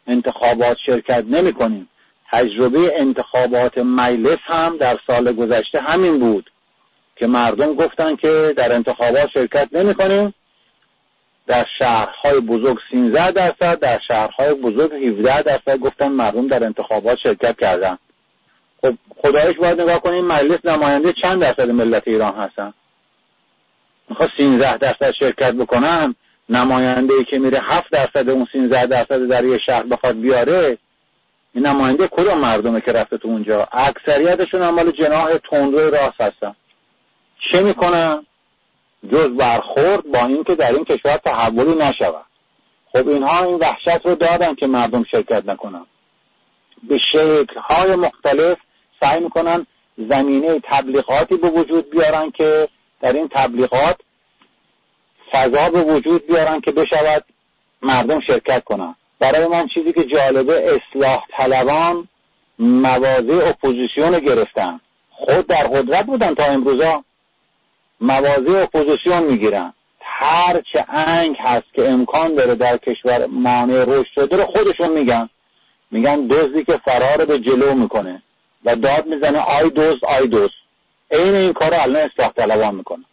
انتخابات 0.07 0.77
شرکت 0.85 1.25
نمی 1.25 1.53
کنیم 1.53 1.89
تجربه 2.31 2.99
انتخابات 2.99 3.77
مجلس 3.77 4.37
هم 4.41 4.77
در 4.77 4.97
سال 5.07 5.31
گذشته 5.31 5.81
همین 5.81 6.19
بود 6.19 6.51
که 7.15 7.27
مردم 7.27 7.73
گفتن 7.73 8.15
که 8.15 8.53
در 8.57 8.75
انتخابات 8.75 9.29
شرکت 9.33 9.69
نمی 9.71 9.93
کنیم 9.93 10.33
در 11.47 11.65
شهرهای 11.79 12.39
بزرگ 12.39 12.77
13 12.91 13.31
درصد 13.31 13.79
در 13.79 13.99
شهرهای 14.07 14.53
بزرگ 14.53 14.93
17 14.93 15.41
درصد. 15.41 15.79
گفتن 15.79 16.07
مردم 16.07 16.47
در 16.47 16.63
انتخابات 16.63 17.17
شرکت 17.23 17.59
کردن. 17.59 17.97
خب 18.81 18.97
خدایش 19.21 19.55
باید 19.55 19.81
نگاه 19.81 19.99
کنیم 20.01 20.25
مجلس 20.25 20.59
نماینده 20.65 21.13
چند 21.13 21.41
درصد 21.41 21.69
ملت 21.69 22.07
ایران 22.07 22.35
هستن؟ 22.35 22.73
می‌خواد 24.09 24.29
13 24.37 24.77
درصد 24.77 25.11
شرکت 25.11 25.53
بکنن 25.53 26.15
نماینده 26.49 27.13
ای 27.13 27.23
که 27.23 27.39
میره 27.39 27.59
7 27.63 27.91
درصد 27.91 28.29
اون 28.29 28.47
13 28.51 28.85
درصد 28.85 29.27
در 29.27 29.45
یه 29.45 29.57
شهر 29.57 29.83
بخواد 29.83 30.15
بیاره 30.15 30.77
این 31.53 31.67
نماینده 31.67 32.07
کدوم 32.07 32.37
مردمه 32.37 32.81
که 32.81 32.91
رفته 32.91 33.17
تو 33.17 33.27
اونجا؟ 33.27 33.67
اکثریتشون 33.71 34.69
مال 34.69 34.91
جناح 34.91 35.37
تندروی 35.51 35.91
راست 35.91 36.21
هستن. 36.21 36.55
چه 37.51 37.63
می‌کنن؟ 37.63 38.25
جز 39.11 39.29
برخورد 39.29 40.11
با 40.11 40.25
اینکه 40.25 40.55
در 40.55 40.71
این 40.71 40.85
کشور 40.85 41.17
تحولی 41.17 41.75
نشود. 41.75 42.25
خب 42.93 43.07
اینها 43.07 43.43
این 43.43 43.55
وحشت 43.55 44.05
رو 44.05 44.15
دادن 44.15 44.55
که 44.55 44.67
مردم 44.67 45.03
شرکت 45.03 45.45
نکنن. 45.45 45.85
به 46.83 46.99
های 47.69 47.95
مختلف 47.95 48.57
سعی 49.01 49.19
می‌کنن 49.19 49.67
زمینه 50.09 50.59
تبلیغاتی 50.63 51.37
به 51.37 51.49
وجود 51.49 51.89
بیارن 51.89 52.31
که 52.31 52.69
در 53.01 53.13
این 53.13 53.27
تبلیغات 53.27 53.99
فضا 55.31 55.69
به 55.69 55.81
وجود 55.81 56.27
بیارن 56.27 56.61
که 56.61 56.71
بشود 56.71 57.23
مردم 57.81 58.19
شرکت 58.19 58.63
کنن. 58.63 58.95
برای 59.19 59.47
من 59.47 59.67
چیزی 59.67 59.93
که 59.93 60.03
جالبه 60.03 60.53
اصلاح 60.53 61.23
طلبان 61.37 62.07
مواضع 62.59 63.49
اپوزیسیون 63.49 64.19
گرفتن. 64.19 64.79
خود 65.11 65.47
در 65.47 65.63
قدرت 65.63 66.05
بودن 66.05 66.35
تا 66.35 66.43
امروزا. 66.43 67.03
مواضع 68.01 68.63
اپوزیسیون 68.63 69.23
می‌گیرن. 69.23 69.73
هر 70.01 70.61
چه 70.73 70.85
انگ 70.89 71.35
هست 71.39 71.65
که 71.73 71.89
امکان 71.89 72.33
داره 72.33 72.55
در 72.55 72.77
کشور 72.77 73.25
مانع 73.25 73.83
رشد 73.83 74.07
شده 74.15 74.37
رو 74.37 74.43
خودشون 74.43 74.89
میگن. 74.89 75.29
میگن 75.91 76.27
دزدی 76.27 76.63
که 76.63 76.79
فرار 76.85 77.25
به 77.25 77.39
جلو 77.39 77.73
می‌کنه 77.73 78.21
و 78.65 78.75
داد 78.75 79.05
می‌زنه 79.05 79.39
آی 79.39 79.69
دوست 79.69 80.03
آی 80.03 80.27
دوست 80.27 80.53
عین 81.11 81.35
این 81.35 81.53
کار 81.53 81.69
رو 81.69 81.81
الان 81.81 82.01
اصلاح 82.01 82.29
طلبان 82.29 82.75
می‌کنه 82.75 83.05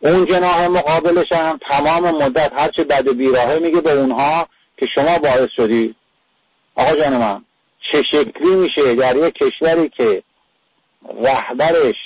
اون 0.00 0.26
جناح 0.26 0.66
مقابلش 0.66 1.32
هم 1.32 1.58
تمام 1.68 2.22
مدت 2.22 2.52
هرچه 2.56 2.84
بد 2.84 3.08
بیراهه 3.08 3.58
میگه 3.58 3.80
به 3.80 3.92
اونها 3.92 4.48
که 4.76 4.86
شما 4.86 5.18
باعث 5.18 5.48
شدی. 5.56 5.94
آقا 6.74 6.96
جان 6.96 7.16
من 7.16 7.44
چه 7.92 8.02
شکلی 8.02 8.54
میشه 8.54 8.94
در 8.94 9.16
یک 9.16 9.34
کشوری 9.34 9.88
که 9.88 10.22
رهبرش 11.22 11.96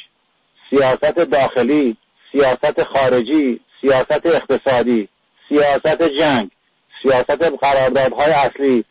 سیاست 0.71 1.19
داخلی 1.19 1.97
سیاست 2.33 2.83
خارجی 2.83 3.61
سیاست 3.81 4.27
اقتصادی 4.27 5.09
سیاست 5.49 6.03
جنگ 6.03 6.51
سیاست 7.03 7.43
قراردادهای 7.61 8.33
اصلی 8.33 8.85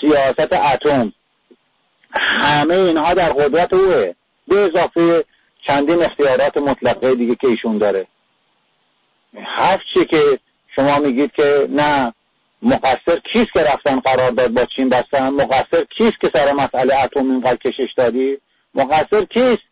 سیاست 0.00 0.52
اتم. 0.52 1.12
همه 2.14 2.74
اینها 2.74 3.14
در 3.14 3.28
قدرت 3.28 3.72
اوه 3.72 4.12
به 4.48 4.56
اضافه 4.56 5.24
چندین 5.66 6.02
اختیارات 6.02 6.56
مطلقه 6.56 7.14
دیگه 7.14 7.34
که 7.34 7.48
ایشون 7.48 7.78
داره. 7.78 8.06
هر 9.44 9.82
چی 9.94 10.04
که 10.04 10.38
شما 10.76 10.98
میگید 10.98 11.32
که 11.32 11.68
نه 11.70 12.14
مقصر 12.62 13.18
کیست 13.32 13.52
که 13.52 13.60
رفتن 13.60 14.00
قرار 14.00 14.30
داد 14.30 14.50
با 14.50 14.64
چین 14.64 14.88
بستن؟ 14.88 15.28
مقصر 15.28 15.84
کیست 15.96 16.20
که 16.20 16.30
سر 16.34 16.52
مسئله 16.52 17.04
اتم 17.04 17.30
اینقدر 17.30 17.56
کشش 17.56 17.92
دادی؟ 17.96 18.38
مقصر 18.74 19.24
کیست؟ 19.24 19.62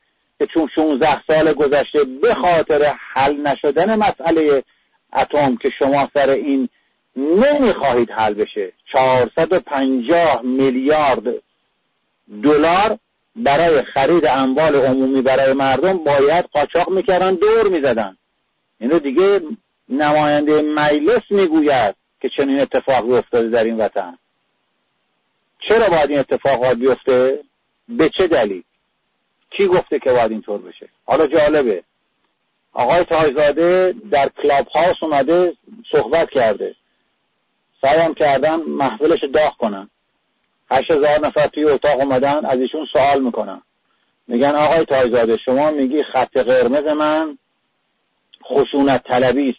که 0.40 0.46
چون 0.46 0.68
16 0.74 1.22
سال 1.26 1.52
گذشته 1.52 2.04
به 2.04 2.34
خاطر 2.34 2.94
حل 2.98 3.36
نشدن 3.36 3.96
مسئله 3.96 4.64
اتم 5.16 5.56
که 5.56 5.70
شما 5.78 6.08
سر 6.14 6.30
این 6.30 6.68
نمی‌خواهید 7.16 8.10
حل 8.10 8.34
بشه. 8.34 8.72
450 8.92 10.42
میلیارد 10.42 11.22
دلار 12.42 12.98
برای 13.36 13.82
خرید 13.82 14.26
اموال 14.26 14.76
عمومی 14.76 15.22
برای 15.22 15.52
مردم 15.52 16.04
باید 16.04 16.44
قاچاق 16.52 16.90
می‌کردن 16.90 17.34
دور 17.34 17.68
می‌زدن. 17.68 18.16
اینو 18.80 18.98
دیگه 18.98 19.40
نماینده 19.88 20.62
مجلس 20.62 21.22
می‌گوید 21.30 21.94
که 22.20 22.28
چنین 22.36 22.60
اتفاقی 22.60 23.12
افتاده 23.12 23.48
در 23.48 23.64
این 23.64 23.76
وطن. 23.76 24.18
چرا 25.68 25.88
باید 25.88 26.10
این 26.10 26.18
اتفاقات 26.18 26.76
بیفته؟ 26.76 27.40
به 27.88 28.08
چه 28.08 28.26
دلیل؟ 28.26 28.62
کی 29.50 29.66
گفته 29.66 29.98
که 29.98 30.12
باید 30.12 30.30
اینطور 30.30 30.58
بشه؟ 30.58 30.88
حالا 31.04 31.26
جالبه. 31.26 31.84
آقای 32.72 33.04
تایزاده 33.04 33.94
در 34.10 34.28
کلاب 34.42 34.68
هاوس 34.74 34.96
اومده 35.02 35.56
صحبت 35.92 36.30
کرده. 36.30 36.74
سعیم 37.82 38.14
کردن 38.14 38.56
محفلش 38.56 39.24
داغ 39.34 39.56
کنن. 39.56 39.90
هشت 40.70 40.90
هزار 40.90 41.26
نفر 41.26 41.46
توی 41.46 41.64
اتاق 41.64 42.00
اومدن 42.00 42.46
از 42.46 42.58
ایشون 42.58 42.86
سوال 42.92 43.22
می‌کنن. 43.22 43.62
میگن 44.28 44.54
آقای 44.54 44.84
تایزاده 44.84 45.36
شما 45.36 45.70
میگی 45.70 46.02
خط 46.02 46.36
قرمز 46.36 46.84
من 46.84 47.38
خشونت 48.44 49.04
طلبی 49.04 49.50
است. 49.50 49.58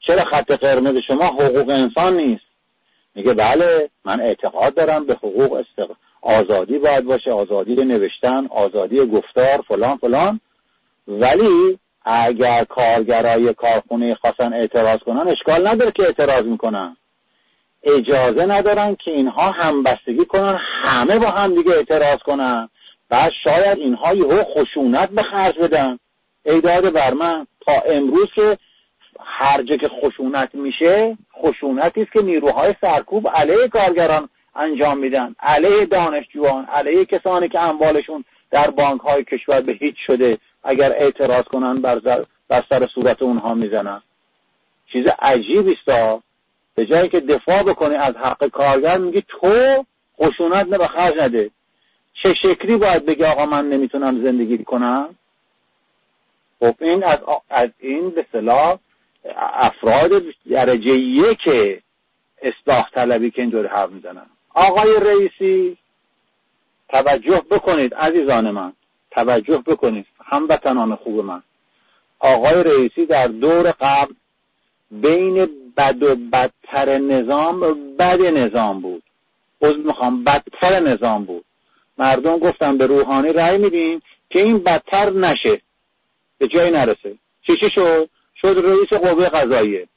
چرا 0.00 0.24
خط 0.24 0.52
قرمز 0.52 0.96
شما 0.96 1.24
حقوق 1.24 1.68
انسان 1.70 2.16
نیست؟ 2.16 2.44
میگه 3.14 3.34
بله 3.34 3.90
من 4.04 4.20
اعتقاد 4.20 4.74
دارم 4.74 5.04
به 5.04 5.14
حقوق 5.14 5.52
استق... 5.52 5.96
آزادی 6.22 6.78
باید 6.78 7.04
باشه 7.04 7.32
آزادی 7.32 7.74
نوشتن 7.74 8.46
آزادی 8.46 9.06
گفتار 9.06 9.64
فلان 9.68 9.96
فلان. 9.96 10.40
ولی 11.08 11.78
اگر 12.04 12.64
کارگرای 12.64 13.54
کارخونه 13.54 14.14
خواستن 14.14 14.52
اعتراض 14.52 14.98
کنن 14.98 15.28
اشکال 15.28 15.68
نداره 15.68 15.90
که 15.90 16.02
اعتراض 16.02 16.42
می‌کنن. 16.42 16.96
اجازه 17.82 18.46
ندارن 18.46 18.96
که 19.04 19.10
اینها 19.10 19.50
همبستگی 19.50 20.24
کنن 20.24 20.58
همه 20.60 21.18
با 21.18 21.26
هم 21.26 21.54
دیگه 21.54 21.72
اعتراض 21.72 22.18
کنن. 22.18 22.68
بعد 23.08 23.32
شاید 23.44 23.78
اینها 23.78 24.14
یهو 24.14 24.42
خشونت 24.42 25.10
به 25.10 25.22
خرج 25.22 25.58
بدن. 25.58 25.98
ایداد 26.44 26.92
بر 26.92 27.14
من 27.14 27.46
تا 27.66 27.72
امروز 27.86 28.28
که 28.34 28.58
هر 29.20 29.62
جا 29.62 29.76
که 29.76 29.88
خشونت 29.88 30.54
میشه 30.54 31.18
خشونتی 31.42 32.02
است 32.02 32.12
که 32.12 32.22
نیروهای 32.22 32.74
سرکوب 32.80 33.28
علیه 33.28 33.68
کارگران 33.68 34.28
انجام 34.58 34.98
میدن. 34.98 35.34
علیه 35.40 35.86
دانشجویان 35.86 36.64
علیه 36.64 37.04
کسانی 37.04 37.48
که 37.48 37.60
اموالشون 37.60 38.24
در 38.50 38.70
بانک 38.70 39.00
های 39.00 39.24
کشور 39.24 39.60
به 39.60 39.72
هیچ 39.72 39.94
شده 40.06 40.38
اگر 40.64 40.92
اعتراض 40.92 41.42
کنن 41.42 41.80
بر, 41.80 41.98
بر 42.48 42.62
سر 42.70 42.88
صورت 42.94 43.22
اونها 43.22 43.54
می‌زنن. 43.54 44.02
چیز 44.92 45.06
عجیبی 45.22 45.72
است 45.72 46.20
به 46.74 46.86
جایی 46.86 47.08
که 47.08 47.20
دفاع 47.20 47.62
بکنی 47.62 47.94
از 47.94 48.16
حق 48.16 48.46
کارگر 48.46 48.98
میگی 48.98 49.22
تو 49.28 49.84
خشونت 50.22 50.66
نه 50.66 50.78
به 50.78 50.86
خرج 50.86 51.14
نده. 51.20 51.50
چه 52.22 52.34
شکلی 52.34 52.76
باید 52.76 53.06
بگی 53.06 53.24
آقا 53.24 53.46
من 53.46 53.68
نمی‌تونم 53.68 54.24
زندگی 54.24 54.64
کنم؟ 54.64 55.14
خب 56.60 56.74
این 56.80 57.04
از, 57.04 57.18
از 57.50 57.68
این 57.78 58.10
به 58.10 58.26
صلاح 58.32 58.78
افراد 59.36 60.22
درجه 60.50 60.90
یک 60.94 61.50
اصلاح 62.42 62.90
طلبی 62.94 63.30
که 63.30 63.42
اینجوری 63.42 63.68
حرف 63.68 63.90
می‌زنن. 63.90 64.26
آقای 64.58 65.00
رئیسی 65.00 65.76
توجه 66.88 67.42
بکنید 67.50 67.94
عزیزان 67.94 68.50
من 68.50 68.72
توجه 69.10 69.58
بکنید 69.66 70.06
هموطنان 70.24 70.96
خوب 70.96 71.20
من. 71.20 71.42
آقای 72.18 72.64
رئیسی 72.64 73.06
در 73.06 73.26
دور 73.26 73.70
قبل 73.80 74.14
بین 74.90 75.48
بد 75.76 76.02
و 76.02 76.16
بدتر 76.16 76.98
نظام 76.98 77.60
بد 77.96 78.22
نظام 78.22 78.80
بود. 78.80 79.02
از 79.62 79.76
می‌خوام 79.76 80.24
بدتر 80.24 80.80
نظام 80.80 81.24
بود. 81.24 81.44
مردم 81.98 82.38
گفتن 82.38 82.78
به 82.78 82.86
روحانی 82.86 83.32
رأی 83.32 83.58
میدیم 83.58 84.02
که 84.30 84.42
این 84.42 84.58
بدتر 84.58 85.10
نشه. 85.10 85.60
به 86.38 86.48
جایی 86.48 86.70
نرسه. 86.70 87.18
چی 87.46 87.56
چی 87.56 87.70
شد؟ 87.70 88.08
شد 88.36 88.64
رئیس 88.64 89.02
قوه 89.02 89.28
قضاییه. 89.28 89.88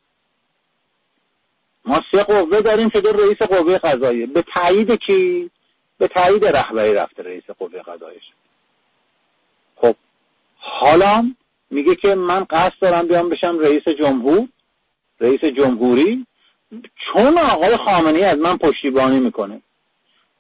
ما 1.86 2.02
سه 2.12 2.24
قوه 2.24 2.62
داریم 2.62 2.90
شده 2.90 3.12
رئیس 3.12 3.38
قوه 3.38 3.78
قضاییه. 3.78 4.26
به 4.26 4.44
تایید 4.56 4.92
کی؟ 4.92 5.52
به 5.98 6.08
تایید 6.08 6.46
رهبری 6.46 6.94
رفته 6.94 7.24
رئیس 7.24 7.44
قوه 7.60 7.82
قضاییش. 7.82 8.24
خب 9.76 9.96
حالا 10.56 11.32
میگه 11.70 11.96
که 11.96 12.16
من 12.16 12.44
قصد 12.50 12.74
دارم 12.82 13.08
بیام 13.08 13.30
بشم 13.30 13.60
رئیس 13.60 13.88
جمهور 13.88 14.48
رئیس 15.20 15.46
جمهوری. 15.46 16.26
چون 16.96 17.38
آقای 17.38 17.78
خامنی 17.78 18.24
از 18.24 18.38
من 18.38 18.58
پشتیبانی 18.58 19.20
می‌کنه. 19.20 19.62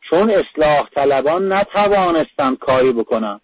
چون 0.09 0.29
اصلاح 0.29 0.89
طلبان 0.95 1.53
نتوانستند 1.53 2.59
کاری 2.59 2.91
بکنن. 2.91 3.41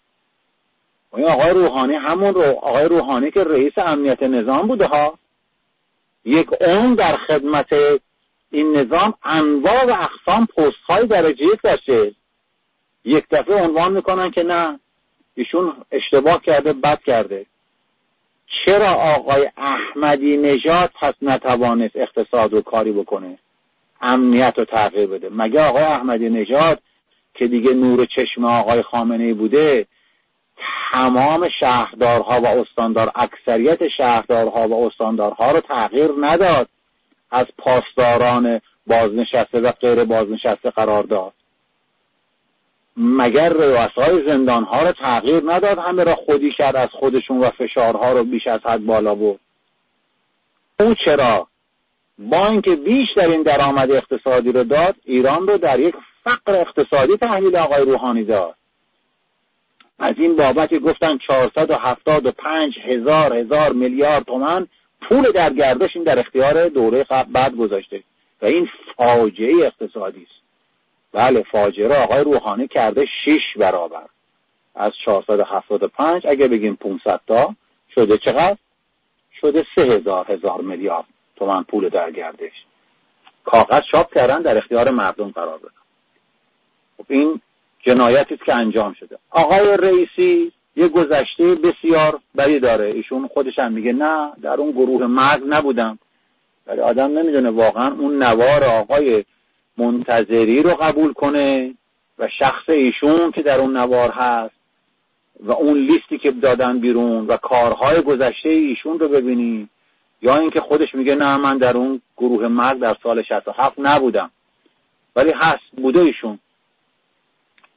این 1.16 1.26
آقای 1.26 1.50
روحانی 1.50 1.94
همون 1.94 2.34
رو 2.34 2.42
آقای 2.42 2.84
روحانی 2.84 3.30
که 3.30 3.44
رئیس 3.44 3.72
امنیت 3.76 4.22
نظام 4.22 4.68
بوده 4.68 4.86
ها. 4.86 5.18
یک 6.28 6.48
اون 6.60 6.94
در 6.94 7.16
خدمت 7.16 7.68
این 8.50 8.76
نظام 8.76 9.14
انواع 9.24 9.84
و 9.84 9.90
اقسام 9.90 10.46
پست 10.46 10.76
های 10.88 11.06
درجه 11.06 11.44
یک 11.44 11.62
داشته. 11.62 12.14
یک 13.04 13.24
دفعه 13.30 13.62
عنوان 13.62 13.92
می‌کنن 13.92 14.30
که 14.30 14.42
نه 14.42 14.80
ایشون 15.34 15.72
اشتباه 15.92 16.42
کرده 16.42 16.72
بد 16.72 17.02
کرده. 17.02 17.46
چرا 18.46 18.88
آقای 18.88 19.50
احمدی 19.56 20.36
نژاد 20.36 20.90
پس 21.00 21.14
نتوانست 21.22 21.96
اقتصاد 21.96 22.52
رو 22.52 22.60
کاری 22.60 22.92
بکنه؟ 22.92 23.38
امنیت 24.00 24.54
رو 24.58 24.64
تغییر 24.64 25.06
بده. 25.06 25.28
مگه 25.32 25.62
آقای 25.62 25.82
احمدی 25.82 26.28
نژاد 26.28 26.82
که 27.34 27.46
دیگه 27.46 27.74
نور 27.74 28.04
چشم 28.04 28.44
آقای 28.44 28.82
خامنه 28.82 29.34
بوده 29.34 29.86
تمام 30.92 31.48
شهردارها 31.60 32.40
و 32.40 32.46
استاندار 32.46 33.12
اکثریت 33.14 33.88
شهردارها 33.88 34.68
و 34.68 34.86
استاندارها 34.86 35.50
رو 35.50 35.60
تغییر 35.60 36.10
نداد. 36.20 36.68
از 37.30 37.46
پاسداران 37.58 38.60
بازنشسته 38.86 39.60
و 39.60 39.72
غیر 39.72 40.04
بازنشسته 40.04 40.70
قرار 40.70 41.02
داد. 41.02 41.32
مگر 42.96 43.48
رؤسای 43.48 44.26
زندان 44.26 44.64
ها 44.64 44.82
رو 44.82 44.92
تغییر 44.92 45.42
نداد؟ 45.46 45.78
همه 45.78 46.04
را 46.04 46.14
خودی 46.14 46.52
کرد 46.58 46.76
از 46.76 46.88
خودشون 46.92 47.38
و 47.38 47.50
فشارها 47.50 48.12
رو 48.12 48.24
بیش 48.24 48.46
از 48.46 48.60
حد 48.64 48.86
بالا 48.86 49.14
بود 49.14 49.40
او 50.80 50.94
چرا؟ 50.94 51.48
با 52.18 52.46
اینکه 52.46 52.76
بیشترین 52.76 53.42
درآمد 53.42 53.90
اقتصادی 53.90 54.52
رو 54.52 54.64
داد 54.64 54.96
ایران 55.04 55.48
رو 55.48 55.58
در 55.58 55.80
یک 55.80 55.94
فقر 56.24 56.54
اقتصادی 56.54 57.16
تحویل 57.16 57.56
آقای 57.56 57.84
روحانی 57.84 58.24
داد. 58.24 58.54
از 59.98 60.14
این 60.18 60.36
بابت 60.36 60.74
گفتن 60.74 61.18
475 61.18 62.74
هزار 62.84 63.36
هزار 63.36 63.72
میلیارد 63.72 64.22
تومن 64.22 64.68
پول 65.00 65.22
در 65.22 65.52
گردش 65.52 65.96
این 65.96 66.04
در 66.04 66.18
اختیار 66.18 66.68
دوره 66.68 67.06
بعد 67.32 67.56
گذاشته. 67.56 68.02
و 68.42 68.46
این 68.46 68.68
فاجعه 68.96 69.66
اقتصادی 69.66 70.22
است. 70.30 70.40
بله 71.12 71.44
فاجعه 71.52 71.88
را 71.88 71.94
آقای 71.94 72.24
روحانی 72.24 72.68
کرده 72.68 73.06
6 73.24 73.40
برابر. 73.56 74.06
از 74.74 74.92
475 75.04 76.26
اگه 76.26 76.48
بگیم 76.48 76.76
500 76.76 77.20
تا 77.26 77.54
شده 77.94 78.18
چقدر؟ 78.18 78.56
شده 79.40 79.66
3000 79.74 80.32
هزار 80.32 80.60
میلیارد 80.60 81.04
تومن 81.36 81.62
پول 81.62 81.88
در 81.88 82.10
گردش. 82.10 82.52
کاغذ 83.44 83.82
چاپ 83.90 84.14
کردن 84.14 84.42
در 84.42 84.58
اختیار 84.58 84.90
مردم 84.90 85.30
قرار 85.30 85.58
بدن 85.58 85.70
خب 86.98 87.04
این 87.08 87.40
جنایتی 87.82 88.34
است 88.34 88.44
که 88.44 88.54
انجام 88.54 88.92
شده. 88.92 89.18
آقای 89.30 89.76
رئیسی 89.76 90.52
یه 90.76 90.88
گذشته 90.88 91.54
بسیار 91.54 92.20
بدی 92.38 92.60
داره. 92.60 92.84
ایشون 92.84 93.28
خودش 93.28 93.58
هم 93.58 93.72
میگه 93.72 93.92
نه 93.92 94.32
در 94.42 94.54
اون 94.54 94.70
گروه 94.70 95.06
مرد 95.06 95.42
نبودم. 95.46 95.98
ولی 96.66 96.80
آدم 96.80 97.18
نمی‌دونه 97.18 97.50
واقعا 97.50 97.94
اون 97.94 98.22
نوار 98.22 98.64
آقای 98.64 99.24
منتظری 99.76 100.62
رو 100.62 100.70
قبول 100.70 101.12
کنه 101.12 101.74
و 102.18 102.28
شخص 102.28 102.68
ایشون 102.68 103.30
که 103.30 103.42
در 103.42 103.60
اون 103.60 103.76
نوار 103.76 104.10
هست 104.10 104.54
و 105.40 105.52
اون 105.52 105.78
لیستی 105.78 106.18
که 106.18 106.30
دادن 106.30 106.78
بیرون 106.78 107.26
و 107.26 107.36
کارهای 107.36 108.00
گذشته 108.00 108.48
ایشون 108.48 108.98
رو 108.98 109.08
ببینی. 109.08 109.68
یا 110.22 110.36
اینکه 110.36 110.60
خودش 110.60 110.94
میگه 110.94 111.14
نه 111.14 111.36
من 111.36 111.58
در 111.58 111.76
اون 111.76 112.02
گروه 112.16 112.48
مرد 112.48 112.78
در 112.78 112.96
سال 113.02 113.22
67 113.22 113.74
نبودم. 113.78 114.30
ولی 115.16 115.32
هست 115.36 115.70
بوده 115.76 116.00
ایشون. 116.00 116.38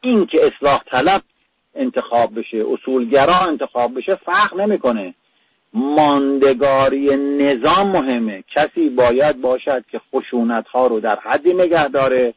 این 0.02 0.26
که 0.26 0.46
اصلاح 0.46 0.84
طلب 0.86 1.22
انتخاب 1.76 2.40
بشه 2.40 2.66
اصولگرا 2.74 3.40
انتخاب 3.48 3.98
بشه 3.98 4.16
فرق 4.16 4.60
نمی‌کنه. 4.60 5.14
ماندگاری 5.74 7.16
نظام 7.18 7.88
مهمه. 7.90 8.44
کسی 8.56 8.90
باید 8.90 9.42
باشد 9.42 9.84
که 9.92 10.02
خشونت 10.14 10.68
ها 10.68 10.88
رو 10.88 11.00
در 11.00 11.20
حدی 11.20 11.54
نگه 11.54 11.88
داره 11.88 12.34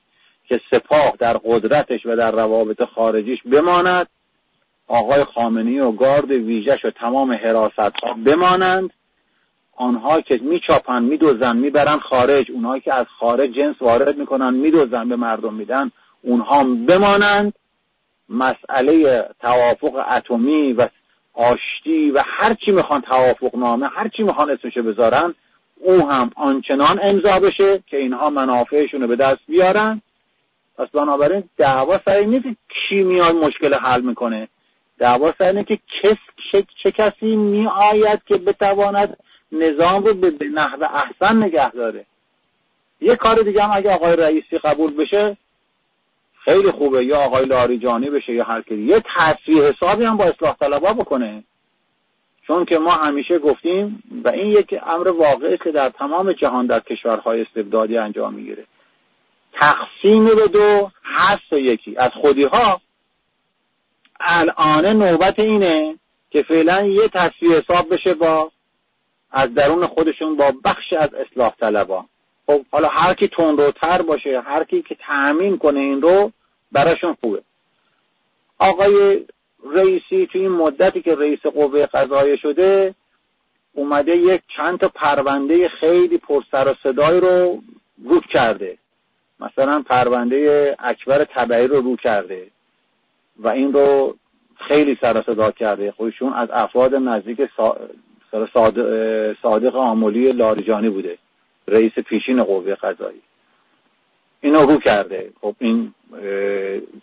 که 0.48 0.60
سپاه 0.70 1.12
در 1.18 1.36
قدرتش 1.44 2.06
و 2.06 2.16
در 2.16 2.30
روابط 2.30 2.82
خارجیش 2.82 3.42
بماند 3.42 4.06
آقای 4.88 5.24
خامنی 5.24 5.80
و 5.80 5.92
گارد 5.92 6.30
ویژش 6.30 6.84
و 6.84 6.90
تمام 6.90 7.32
حراست 7.32 7.78
ها 7.78 8.14
بمانند. 8.26 8.90
آنها 9.76 10.20
که 10.20 10.40
میچاپن 10.42 11.02
میدوزن 11.02 11.56
می‌برن 11.56 11.98
خارج. 11.98 12.50
اونهایی 12.50 12.80
که 12.80 12.94
از 12.94 13.06
خارج 13.18 13.50
جنس 13.50 13.76
وارد 13.80 14.18
می‌کنن 14.18 14.54
میدوزن 14.54 15.08
به 15.08 15.16
مردم 15.16 15.54
میدن. 15.54 15.90
اونها 16.24 16.64
بمانند 16.64 17.52
مسئله 18.28 19.24
توافق 19.40 20.04
اتمی 20.16 20.72
و 20.72 20.88
آشتی 21.34 22.10
و 22.10 22.22
هر 22.26 22.54
چی 22.54 22.72
می‌خوان 22.72 23.00
توافق 23.00 23.56
نامه 23.56 23.88
هر 23.88 24.08
چی 24.08 24.22
می‌خوان 24.22 24.50
اسمشو 24.50 24.82
بذارن 24.82 25.34
او 25.76 26.10
هم 26.10 26.30
آنچنان 26.36 27.00
امضا 27.02 27.38
بشه 27.38 27.82
که 27.86 27.96
اینها 27.96 28.30
منافعشون 28.30 29.00
رو 29.00 29.08
به 29.08 29.16
دست 29.16 29.40
بیارن. 29.48 30.02
پس 30.78 30.88
بنابراین 30.88 31.44
دعوا 31.56 32.00
سر 32.06 32.20
نیست 32.20 32.44
کی 32.68 33.02
میاد 33.02 33.34
مشکل 33.34 33.74
حل 33.74 34.00
می‌کنه. 34.00 34.48
دعوا 34.98 35.34
سر 35.38 35.44
اینه 35.44 35.64
که 35.64 35.78
کس 36.02 36.16
چه, 36.52 36.66
چه 36.82 36.90
کسی 36.90 37.36
میآید 37.36 38.20
که 38.26 38.36
بتواند 38.36 39.16
نظام 39.52 40.04
رو 40.04 40.14
به 40.14 40.48
نحو 40.54 40.84
احسن 40.94 41.42
نگه 41.42 41.70
داره. 41.70 42.06
یه 43.00 43.16
کار 43.16 43.36
دیگه 43.36 43.62
هم 43.62 43.70
اگه 43.72 43.94
آقای 43.94 44.16
رئیسی 44.16 44.58
قبول 44.58 44.94
بشه 44.94 45.36
خیلی 46.44 46.70
خوبه. 46.70 47.04
یا 47.04 47.18
آقای 47.18 47.46
لاریجانی 47.46 48.10
بشه 48.10 48.32
یا 48.32 48.44
هر 48.44 48.62
کی. 48.62 48.74
یه 48.74 49.02
تصفیه 49.16 49.62
حسابی 49.62 50.04
هم 50.04 50.16
با 50.16 50.24
اصلاح 50.24 50.56
طلبا 50.60 50.92
بکنه. 50.92 51.44
چون 52.46 52.64
که 52.64 52.78
ما 52.78 52.90
همیشه 52.90 53.38
گفتیم 53.38 54.02
و 54.24 54.28
این 54.28 54.50
یک 54.50 54.74
امر 54.86 55.08
واقعی 55.08 55.58
که 55.58 55.72
در 55.72 55.88
تمام 55.88 56.32
جهان 56.32 56.66
در 56.66 56.80
کشورهای 56.80 57.42
استبدادی 57.42 57.98
انجام 57.98 58.34
می‌گیره. 58.34 58.64
تقسیم 59.52 60.24
به 60.24 60.48
دو 60.52 60.90
هست 61.02 61.52
و 61.52 61.58
یکی. 61.58 61.96
از 61.96 62.10
خودی 62.20 62.44
ها 62.44 62.80
الان 64.20 64.86
نوبت 64.86 65.38
اینه 65.38 65.98
که 66.30 66.42
فعلا 66.42 66.86
یه 66.86 67.08
تصفیه 67.08 67.56
حساب 67.56 67.94
بشه 67.94 68.14
با 68.14 68.52
از 69.30 69.54
درون 69.54 69.86
خودشون 69.86 70.36
با 70.36 70.52
بخش 70.64 70.92
از 70.92 71.14
اصلاح 71.14 71.52
طلبان. 71.60 72.08
خب 72.46 72.64
حالا 72.70 72.88
هر 72.88 73.14
کی 73.14 73.28
تندروتر 73.28 74.02
باشه 74.02 74.40
هر 74.40 74.64
کی 74.64 74.82
که 74.82 74.96
تأمین 75.00 75.58
کنه 75.58 75.80
این 75.80 76.02
رو 76.02 76.32
براشون 76.72 77.16
خوبه. 77.20 77.42
آقای 78.58 79.26
رئیسی 79.74 80.26
تو 80.32 80.38
این 80.38 80.48
مدتی 80.48 81.02
که 81.02 81.14
رئیس 81.14 81.40
قوه 81.40 81.86
قضاییه 81.86 82.36
شده 82.36 82.94
اومده 83.72 84.16
یک 84.16 84.42
چند 84.56 84.78
تا 84.78 84.88
پرونده 84.88 85.68
خیلی 85.68 86.18
پرسر 86.18 86.68
و 86.68 86.74
صدای 86.82 87.20
رو 87.20 87.62
رو 88.04 88.20
کرده. 88.20 88.78
مثلا 89.40 89.82
پرونده 89.82 90.76
اکبر 90.78 91.24
طبعی 91.24 91.66
رو 91.66 91.80
رو 91.80 91.96
کرده 91.96 92.46
و 93.38 93.48
این 93.48 93.72
رو 93.72 94.16
خیلی 94.68 94.98
سر 95.00 95.22
صدا 95.26 95.50
کرده. 95.50 95.92
خودشون 95.92 96.32
از 96.32 96.48
افراد 96.52 96.94
نزدیک 96.94 97.48
صادق 99.42 99.76
آمولی 99.76 100.32
لاریجانی 100.32 100.90
بوده. 100.90 101.18
رئیس 101.68 101.92
پیشین 101.92 102.44
قوه 102.44 102.74
قضایی. 102.74 103.22
اینو 104.40 104.58
رو 104.58 104.78
کرده. 104.78 105.30
خب 105.40 105.54
این 105.58 105.94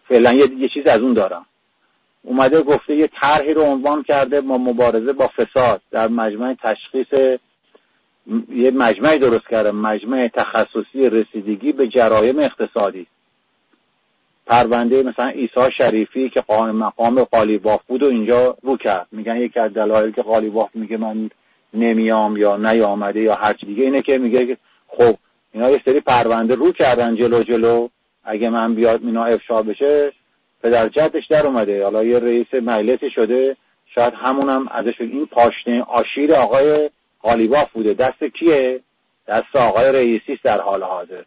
فعلا 0.07 0.33
یه, 0.33 0.51
یه 0.57 0.69
چیز 0.69 0.87
از 0.87 1.01
اون 1.01 1.13
دارم. 1.13 1.45
اومده 2.23 2.61
گفته 2.61 2.95
یه 2.95 3.09
طرحی 3.21 3.53
رو 3.53 3.61
عنوان 3.61 4.03
کرده 4.03 4.41
ما 4.41 4.57
مبارزه 4.57 5.13
با 5.13 5.27
فساد 5.27 5.81
در 5.91 6.07
مجمع 6.07 6.55
تشخیص 6.63 7.39
یه 8.49 8.71
مجمعی 8.71 9.19
درست 9.19 9.47
کرده 9.49 9.71
مجمع 9.71 10.27
تخصصی 10.27 11.09
رسیدگی 11.09 11.71
به 11.71 11.87
جرایم 11.87 12.39
اقتصادی. 12.39 13.07
پرونده 14.45 15.03
مثلا 15.03 15.27
ایسا 15.27 15.69
شریفی 15.69 16.29
که 16.29 16.41
قائم 16.41 16.75
مقام 16.75 17.23
قالیباف 17.23 17.81
بود 17.87 18.03
و 18.03 18.05
اینجا 18.05 18.57
رو 18.61 18.77
کرد. 18.77 19.07
میگن 19.11 19.37
یکی 19.37 19.59
از 19.59 19.73
دلایل 19.73 20.11
که 20.11 20.21
قالیباف 20.21 20.69
میگه 20.73 20.97
من 20.97 21.29
نمیام 21.73 22.37
یا 22.37 22.57
نیامده 22.57 23.21
یا 23.21 23.35
هر 23.35 23.53
دیگه. 23.53 23.83
اینه 23.83 24.01
که 24.01 24.17
میگه 24.17 24.57
خب 24.87 25.15
اینا 25.53 25.69
یه 25.69 25.81
سری 25.85 25.99
پرونده 25.99 26.55
رو 26.55 26.71
کردن 26.71 27.15
جلو 27.15 27.43
جلو. 27.43 27.87
اگه 28.23 28.49
من 28.49 28.75
بیاد 28.75 29.01
اینا 29.03 29.25
افشا 29.25 29.61
بشه 29.61 30.11
پدر 30.63 30.87
جدش 30.87 31.27
در 31.27 31.45
اومده. 31.45 31.83
حالا 31.83 32.03
یه 32.03 32.19
رئیس 32.19 32.53
مجلسی 32.53 33.09
شده. 33.09 33.57
شاید 33.95 34.13
همونم 34.13 34.67
ازش 34.67 35.01
این 35.01 35.25
پاشنه 35.25 35.81
آشیر 35.81 36.33
آقای 36.33 36.89
قالیباف 37.21 37.71
بوده. 37.71 37.93
دست 37.93 38.23
کیه؟ 38.23 38.79
دست 39.27 39.55
آقای 39.55 39.91
رئیسی 39.91 40.39
در 40.43 40.61
حال 40.61 40.83
حاضر. 40.83 41.23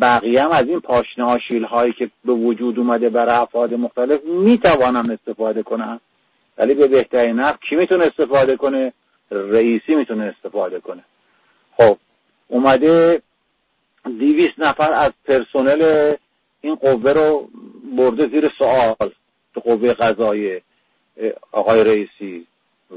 بقیه 0.00 0.42
هم 0.42 0.50
از 0.50 0.66
این 0.66 0.80
پاشنه 0.80 1.24
آشیل 1.24 1.64
هایی 1.64 1.92
که 1.92 2.10
به 2.24 2.32
وجود 2.32 2.78
اومده 2.78 3.10
برای 3.10 3.34
افراد 3.34 3.74
مختلف 3.74 4.20
می‌توانم 4.24 5.10
استفاده 5.10 5.62
کنم 5.62 6.00
ولی 6.58 6.74
به 6.74 6.88
بهترین 6.88 7.36
نفت 7.36 7.60
کی 7.62 7.76
می‌تونه 7.76 8.04
استفاده 8.04 8.56
کنه؟ 8.56 8.92
رئیسی 9.32 9.94
می‌تونه 9.94 10.34
استفاده 10.36 10.80
کنه. 10.80 11.04
خب 11.76 11.98
اومده 12.48 13.22
دیویست 14.04 14.58
نفر 14.58 14.92
از 14.92 15.12
پرسنل 15.24 16.14
این 16.60 16.74
قوه 16.74 17.12
رو 17.12 17.48
برده 17.96 18.26
زیر 18.28 18.50
سوال 18.58 19.10
تو 19.54 19.60
قوه 19.60 19.94
قضایی 19.94 20.60
آقای 21.52 21.84
رئیسی. 21.84 22.46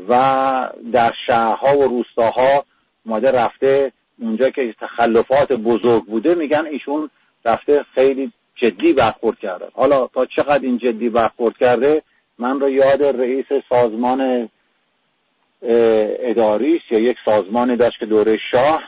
و 0.10 0.70
در 0.94 1.14
شهرها 1.26 1.78
و 1.78 1.84
روستاها 1.84 2.66
اومده 3.06 3.32
رفته 3.32 3.92
اونجا 4.20 4.50
که 4.50 4.76
تخلفات 4.82 5.54
بزرگ 5.54 6.06
بوده 6.06 6.36
میگن 6.36 6.66
ایشون 6.66 7.10
رفته 7.46 7.86
خیلی 7.96 8.32
جدی 8.56 8.94
برخورد 8.94 9.40
کرده. 9.40 9.68
حالا 9.74 10.08
تا 10.08 10.26
چقدر 10.26 10.64
این 10.64 10.78
جدی 10.78 11.10
برخورد 11.10 11.58
کرده 11.58 12.02
من 12.38 12.60
رو 12.60 12.70
یاد 12.70 13.04
رئیس 13.04 13.46
سازمان 13.70 14.50
اداریست 16.20 16.92
یا 16.92 17.00
یک 17.00 17.18
سازمانی 17.26 17.76
داشت 17.76 18.00
که 18.00 18.06
دوره 18.06 18.38
شاه 18.52 18.84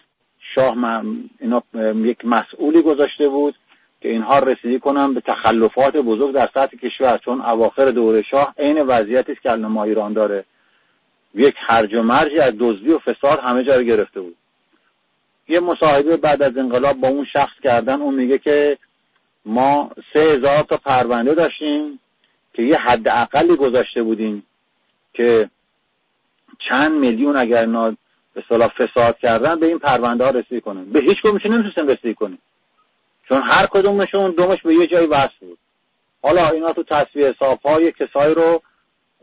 شاه 0.55 0.75
من 0.75 1.29
اینا 1.39 1.63
یک 1.95 2.25
مسئولی 2.25 2.81
گذاشته 2.81 3.29
بود 3.29 3.55
که 4.01 4.09
اینها 4.09 4.39
رسیدی 4.39 4.79
کنن 4.79 5.13
به 5.13 5.21
تخلفات 5.21 5.97
بزرگ 5.97 6.35
در 6.35 6.49
سطح 6.53 6.77
کشور 6.77 7.17
چون 7.17 7.41
اواخر 7.41 7.91
دوره 7.91 8.21
شاه 8.21 8.53
عین 8.57 8.81
وضعیتی 8.81 9.31
است 9.31 9.41
که 9.41 9.55
ما 9.55 9.83
ایران 9.83 10.13
داره. 10.13 10.45
یک 11.35 11.55
هرج 11.57 11.93
و 11.93 12.03
مرجی 12.03 12.39
از 12.39 12.53
دزدی 12.59 12.91
و 12.91 12.99
فساد 12.99 13.39
همه 13.39 13.63
جا 13.63 13.75
رو 13.75 13.83
گرفته 13.83 14.21
بود. 14.21 14.35
یه 15.47 15.59
مصاحبه 15.59 16.17
بعد 16.17 16.43
از 16.43 16.57
انقلاب 16.57 16.97
با 16.97 17.07
اون 17.07 17.25
شخص 17.25 17.53
کردن 17.63 18.01
اون 18.01 18.13
میگه 18.13 18.37
که 18.37 18.77
ما 19.45 19.91
سه 20.13 20.19
هزار 20.19 20.63
تا 20.63 20.77
پرونده 20.77 21.35
داشتیم 21.35 21.99
که 22.53 22.63
یه 22.63 22.77
حد 22.77 23.07
اقلی 23.07 23.55
گذاشته 23.55 24.03
بودیم 24.03 24.43
که 25.13 25.49
چند 26.69 26.91
میلیون 26.91 27.35
اگر 27.37 27.59
اینا 27.59 27.95
به 28.33 28.43
صلاح 28.49 28.67
فساد 28.67 29.17
کردن 29.17 29.59
به 29.59 29.65
این 29.65 29.79
پرونده 29.79 30.23
ها 30.23 30.29
رسیدی 30.29 30.61
کنن. 30.61 30.85
به 30.85 30.99
هیچ 30.99 31.21
کدومشون 31.21 31.53
نمی‌تونستن 31.53 31.87
رسیدی 31.87 32.13
کنیم 32.13 32.39
چون 33.29 33.41
هر 33.41 33.65
کدومشون 33.65 34.31
دومش 34.31 34.61
به 34.61 34.73
یه 34.73 34.87
جایی 34.87 35.07
وصل 35.07 35.39
بود. 35.39 35.57
حالا 36.21 36.49
اینا 36.49 36.73
تو 36.73 36.83
تصویه 36.83 37.27
حساب 37.29 37.59
ها 37.65 37.81
یه 37.81 37.91
کسایی 37.91 38.35
رو 38.35 38.61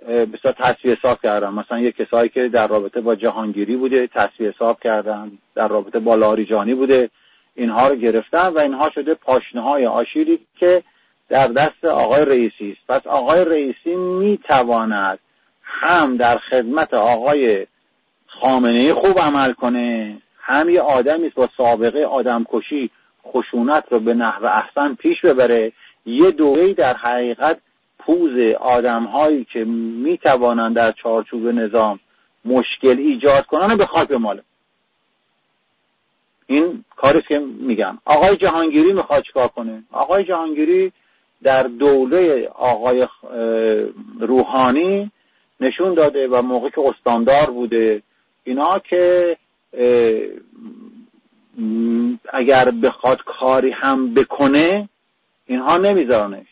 بسیار 0.06 0.54
تصویه 0.58 0.94
حساب 0.94 1.22
کردن. 1.22 1.48
مثلا 1.48 1.80
یه 1.80 1.92
کسایی 1.92 2.28
که 2.28 2.48
در 2.48 2.66
رابطه 2.66 3.00
با 3.00 3.14
جهانگیری 3.14 3.76
بوده 3.76 4.06
تصویه 4.06 4.50
حساب 4.50 4.80
کردن. 4.80 5.38
در 5.54 5.68
رابطه 5.68 5.98
با 5.98 6.14
لاریجانی 6.14 6.74
بوده. 6.74 7.10
اینها 7.54 7.88
رو 7.88 7.96
گرفتن 7.96 8.48
و 8.48 8.58
اینها 8.58 8.90
شده 8.90 9.14
پاشنه 9.14 9.60
های 9.60 9.86
آشیری 9.86 10.38
که 10.56 10.82
در 11.28 11.46
دست 11.46 11.84
آقای 11.84 12.24
رئیسی 12.24 12.76
است. 12.76 12.86
پس 12.88 13.06
آقای 13.06 13.44
رئیسی 13.44 13.94
می‌تواند 13.96 15.18
هم 15.80 16.16
در 16.16 16.38
خدمت 16.38 16.94
آقای 16.94 17.66
خامنه 18.26 18.94
خوب 18.94 19.18
عمل 19.18 19.52
کنه 19.52 20.18
هم 20.38 20.68
یه 20.68 20.80
آدمی 20.80 21.28
با 21.28 21.48
سابقه 21.56 22.04
آدمکشی 22.04 22.90
خشونت 23.26 23.84
رو 23.90 24.00
به 24.00 24.14
نحو 24.14 24.44
احسن 24.44 24.94
پیش 24.94 25.20
ببره. 25.20 25.72
یه 26.06 26.30
دوره 26.30 26.72
در 26.72 26.96
حقیقت 26.96 27.60
پوز 27.98 28.54
آدم 28.60 29.04
هایی 29.04 29.44
که 29.44 29.64
می‌توانند 29.64 30.76
در 30.76 30.92
چارچوب 30.92 31.46
نظام 31.46 32.00
مشکل 32.44 32.98
ایجاد 32.98 33.46
کنن 33.46 33.76
به 33.76 33.86
خاک 33.86 34.08
بماله. 34.08 34.42
این 36.46 36.84
کاری 36.96 37.22
که 37.22 37.38
میگم. 37.38 37.98
آقای 38.04 38.36
جهانگیری 38.36 38.92
می‌خواد 38.92 39.22
چیکار 39.22 39.48
کنه؟ 39.48 39.82
آقای 39.92 40.24
جهانگیری 40.24 40.92
در 41.42 41.62
دوله 41.62 42.48
آقای 42.54 43.06
روحانی 44.20 45.10
نشون 45.60 45.94
داده 45.94 46.28
و 46.28 46.42
موقع 46.42 46.70
که 46.70 46.80
استاندار 46.80 47.50
بوده. 47.50 48.02
اینا 48.44 48.78
که 48.78 49.36
اگر 52.32 52.70
بخواد 52.70 53.18
کاری 53.24 53.70
هم 53.70 54.14
بکنه 54.14 54.88
اینها 55.46 55.76
نمیذارنش. 55.76 56.46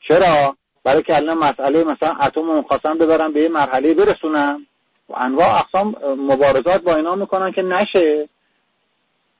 چرا؟ 0.00 0.56
برای 0.84 1.02
که 1.02 1.16
الان 1.16 1.38
مسئله 1.38 1.84
مثلا 1.84 2.14
اتم 2.22 2.50
رو 2.50 2.62
خواستن 2.62 2.98
ببرن 2.98 3.32
به 3.32 3.40
یه 3.40 3.48
مرحله 3.48 3.94
برسونن 3.94 4.66
و 5.08 5.12
انواع 5.16 5.58
اقسام 5.58 5.96
مبارزات 6.18 6.82
با 6.82 6.96
اینا 6.96 7.14
می‌کنن 7.14 7.52
که 7.52 7.62
نشه. 7.62 8.28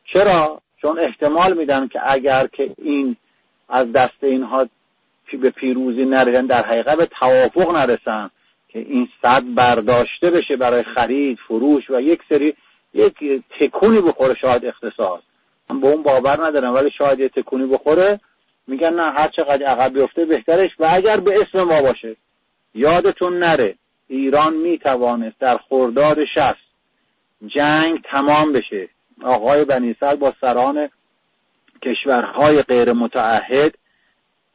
چرا؟ 0.04 0.60
چون 0.82 0.98
احتمال 0.98 1.56
میدن 1.56 1.88
که 1.88 2.12
اگر 2.12 2.46
که 2.46 2.74
این 2.78 3.16
از 3.68 3.92
دست 3.92 4.24
اینها 4.24 4.68
به 5.36 5.50
پیروزی 5.50 6.04
نرسن 6.04 6.46
در 6.46 6.66
حقیقت 6.66 6.96
به 6.96 7.06
توافق 7.06 7.76
نرسن 7.76 8.30
که 8.68 8.78
این 8.78 9.08
صد 9.22 9.42
برداشته 9.54 10.30
بشه 10.30 10.56
برای 10.56 10.82
خرید 10.82 11.38
فروش 11.48 11.90
و 11.90 12.00
یک 12.00 12.20
سری 12.28 12.54
یک 12.94 13.42
تکونی 13.60 14.00
بخوره 14.00 14.34
شاید 14.34 14.64
اقتصاد. 14.64 15.22
من 15.70 15.80
به 15.80 15.86
اون 15.88 16.02
باور 16.02 16.44
ندارم 16.46 16.74
ولی 16.74 16.90
شاید 16.90 17.20
یه 17.20 17.28
تکونی 17.28 17.66
بخوره. 17.66 18.20
میگن 18.66 18.94
نه 18.94 19.02
هر 19.02 19.28
چقدر 19.28 19.66
عقب 19.66 19.92
بیفته 19.92 20.24
بهترش. 20.24 20.70
و 20.78 20.88
اگر 20.92 21.20
به 21.20 21.40
اسم 21.40 21.62
ما 21.62 21.82
باشه 21.82 22.16
یادتون 22.74 23.38
نره 23.38 23.74
ایران 24.08 24.56
می‌توانست 24.56 25.38
در 25.40 25.56
خرداد 25.68 26.24
شست 26.24 26.56
جنگ 27.46 28.02
تمام 28.04 28.52
بشه. 28.52 28.88
آقای 29.22 29.64
بنی 29.64 29.96
با 30.20 30.34
سران 30.40 30.88
کشورهای 31.82 32.62
غیر 32.62 32.92
متعهد 32.92 33.74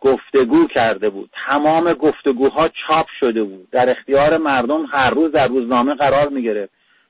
گفتگو 0.02 0.68
کرده 0.68 1.10
بود. 1.10 1.30
تمام 1.48 1.94
گفتگوها 1.94 2.68
چاپ 2.68 3.08
شده 3.20 3.44
بود. 3.44 3.70
در 3.72 3.90
اختیار 3.90 4.38
مردم 4.38 4.86
هر 4.92 5.10
روز 5.10 5.32
در 5.32 5.48
روزنامه 5.48 5.94
قرار 5.94 6.30
می 6.30 6.68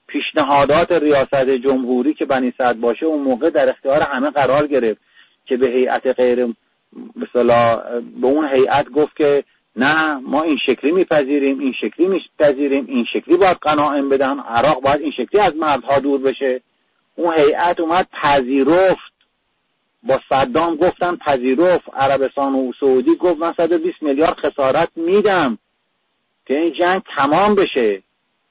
پیشنهادات 0.08 0.92
ریاست 0.92 1.50
جمهوری 1.50 2.14
که 2.14 2.26
بنی 2.26 2.54
باشه 2.82 3.06
اون 3.06 3.22
موقع 3.22 3.50
در 3.50 3.70
اختیار 3.70 4.02
همه 4.02 4.30
قرار 4.30 4.68
گرفت 4.68 5.02
که 5.46 5.58
به 5.58 5.68
هیئت 5.68 6.08
غیر 6.08 6.56
مثلا 7.16 7.78
به 8.22 8.28
اون 8.28 8.48
هیئت 8.48 8.90
گفت 8.90 9.16
که 9.16 9.44
نه 9.76 10.16
ما 10.16 10.44
این 10.44 10.58
شکلی 10.58 10.92
میپذیریم 10.92 11.60
این 11.60 11.74
شکلی 11.74 12.08
میپذیریم 12.08 12.86
این 12.88 13.06
شکلی 13.06 13.38
باید 13.38 13.58
قناعم 13.62 14.10
بدن 14.10 14.40
عراق 14.40 14.82
باید 14.82 15.02
این 15.02 15.12
شکلی 15.12 15.42
از 15.42 15.56
مردها 15.56 16.00
دور 16.00 16.22
بشه. 16.22 16.62
اون 17.16 17.34
هیئت 17.34 17.80
اومد 17.80 18.08
پذیرفت. 18.12 19.17
با 20.08 20.20
صدام 20.30 20.76
گفتن 20.76 21.16
پذیرفت. 21.16 21.90
عربستان 21.94 22.56
و 22.56 22.72
سعودی 22.80 23.16
گفت 23.16 23.40
من 23.40 23.54
120 23.58 24.02
میلیارد 24.02 24.40
خسارت 24.40 24.90
میدم 24.96 25.58
که 26.46 26.60
این 26.60 26.74
جنگ 26.74 27.02
تمام 27.16 27.56
بشه 27.56 28.04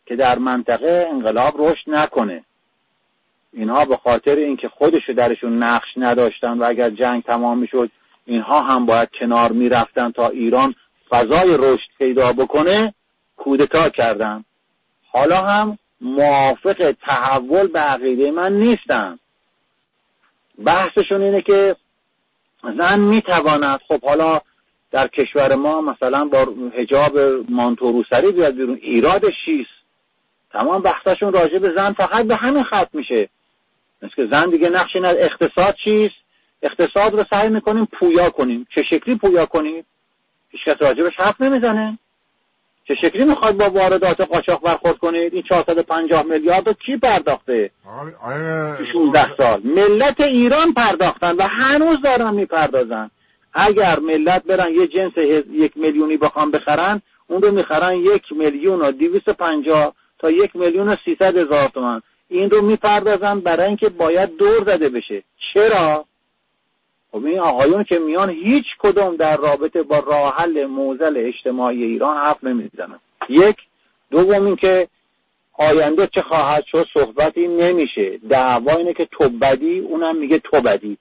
که 0.06 0.16
در 0.16 0.38
منطقه 0.38 1.08
انقلاب 1.10 1.54
رشد 1.58 1.84
نکنه. 1.86 2.44
اینها 3.52 3.84
به 3.84 3.96
خاطر 3.96 4.36
اینکه 4.36 4.68
خودشو 4.68 5.12
درشون 5.12 5.62
نقش 5.62 5.88
نداشتن 5.96 6.58
و 6.58 6.64
اگر 6.64 6.90
جنگ 6.90 7.22
تمام 7.22 7.58
می‌شد 7.58 7.90
اینها 8.26 8.62
هم 8.62 8.86
باید 8.86 9.08
کنار 9.20 9.52
می‌رفتن 9.52 10.10
تا 10.10 10.28
ایران 10.28 10.74
فضای 11.10 11.56
رشد 11.58 11.88
پیدا 11.98 12.32
بکنه 12.32 12.94
کودتا 13.36 13.88
کردن. 13.88 14.44
حالا 15.12 15.36
هم 15.36 15.78
موافق 16.00 16.94
تحول 17.06 17.66
به 17.66 17.78
عقیده 17.78 18.30
من 18.30 18.52
نیستن 18.52 19.18
بحثشون 20.64 21.22
اینه 21.22 21.42
که 21.42 21.76
زن 22.78 23.00
می‌تواند 23.00 23.80
خب 23.88 24.04
حالا 24.04 24.40
در 24.90 25.06
کشور 25.06 25.54
ما 25.54 25.80
مثلا 25.80 26.24
با 26.24 26.46
هجاب 26.74 27.18
مانتو 27.48 27.92
روسری 27.92 28.32
بیاد 28.32 28.54
بیرون 28.54 28.78
ایرادش 28.82 29.34
چیست 29.44 29.70
تمام 30.52 30.82
بحثشون 30.82 31.32
راجع 31.32 31.58
به 31.58 31.72
زن 31.76 31.92
فقط 31.92 32.26
به 32.26 32.36
همین 32.36 32.64
خط 32.64 32.88
میشه. 32.92 33.28
مثل 34.02 34.14
که 34.14 34.28
زن 34.32 34.50
دیگه 34.50 34.68
نقشی 34.68 35.00
ند 35.00 35.16
اقتصاد 35.18 35.74
چیست؟ 35.84 36.14
اقتصاد 36.62 37.14
رو 37.14 37.24
سعی 37.30 37.48
می‌کنیم 37.48 37.88
پویا 37.92 38.30
کنیم. 38.30 38.66
چه 38.74 38.82
شکلی 38.82 39.14
پویا 39.14 39.46
کنیم؟ 39.46 39.86
هیچکس 40.50 40.82
راجبش 40.82 41.16
حرف 41.16 41.40
نمی‌زنه. 41.40 41.98
چه 42.88 42.94
شکلی 42.94 43.24
می‌خواد 43.24 43.56
با 43.56 43.70
واردات 43.70 44.20
قاچاق 44.20 44.62
برخورد 44.62 44.98
کنید؟ 44.98 45.34
این 45.34 45.42
450 45.42 46.22
میلیارد 46.22 46.68
رو 46.68 46.72
کی 46.72 46.96
پرداخته؟ 46.96 47.70
16 48.92 49.36
سال. 49.36 49.60
ملت 49.64 50.20
ایران 50.20 50.72
پرداختن 50.72 51.36
و 51.36 51.42
هنوز 51.42 52.00
دارن 52.02 52.34
می‌پردازن. 52.34 53.10
اگر 53.52 53.98
ملت 53.98 54.44
برن 54.44 54.74
یه 54.74 54.86
جنس 54.86 55.12
یک 55.52 55.72
میلیونی 55.76 56.16
بخوام 56.16 56.50
بخرن 56.50 57.02
اون 57.26 57.42
رو 57.42 57.52
می‌خرن 57.52 57.96
یک 57.96 58.22
میلیون 58.30 58.80
و 58.80 58.92
دیویست 58.92 59.30
پنجاه 59.30 59.94
تا 60.18 60.30
یک 60.30 60.56
میلیون 60.56 60.88
و 60.88 60.96
سیصد 61.04 61.36
هزار 61.36 61.68
تومن 61.68 62.02
این 62.28 62.50
رو 62.50 62.62
می‌پردازن 62.62 63.40
برای 63.40 63.66
اینکه 63.66 63.88
باید 63.88 64.36
دور 64.36 64.64
زده 64.66 64.88
بشه. 64.88 65.22
چرا؟ 65.54 66.04
خب 67.16 67.24
این 67.24 67.38
آقایون 67.38 67.84
که 67.84 67.98
میان 67.98 68.30
هیچ 68.30 68.64
کدوم 68.78 69.16
در 69.16 69.36
رابطه 69.36 69.82
با 69.82 69.98
راه 69.98 70.34
حل 70.36 70.66
موزل 70.66 71.14
اجتماعی 71.16 71.84
ایران 71.84 72.16
حرف 72.16 72.44
نمی‌زنن. 72.44 73.00
یک. 73.28 73.56
دوم 74.10 74.46
اینکه 74.46 74.88
آینده 75.52 76.06
چه 76.06 76.22
خواهد 76.22 76.64
شد 76.64 76.86
صحبتی 76.94 77.48
نمیشه. 77.48 78.18
دعوا 78.30 78.72
اینه 78.72 78.92
که 78.94 79.08
تو 79.10 79.28
بدی 79.28 79.78
اونم 79.78 80.16
میگه 80.16 80.38
تو 80.38 80.60
بدی. 80.60 80.98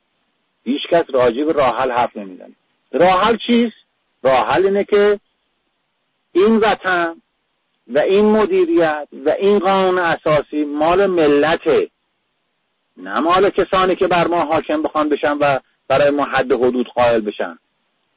هیچ 0.64 0.88
کس 0.92 1.04
راجع 1.14 1.44
به 1.44 1.52
راه 1.52 1.78
حل 1.78 1.92
حرف 1.92 2.18
نمی‌زنه. 2.18 2.56
راه 2.92 3.24
حل 3.24 3.38
چیست؟ 3.38 3.78
راه 4.24 4.48
حل 4.48 4.66
اینه 4.66 4.84
که 4.84 5.20
این 6.32 6.58
وطن 6.58 7.22
و 7.88 8.00
این 8.00 8.26
مدیریت 8.26 9.08
و 9.26 9.30
این 9.30 9.60
قانون 9.60 9.98
اساسی 9.98 10.66
مال 10.66 11.06
ملته. 11.08 11.90
نه 12.98 13.20
مال 13.20 13.50
کسانی 13.50 13.96
که 13.96 14.08
بر 14.08 14.28
ما 14.28 14.46
حاکم 14.46 14.82
بخوان 14.82 15.10
بشن 15.10 15.38
و 15.38 15.60
برای 15.88 16.10
ما 16.10 16.26
حد 16.26 16.52
حدود 16.54 16.88
قائل 16.88 17.22
بشن. 17.22 17.60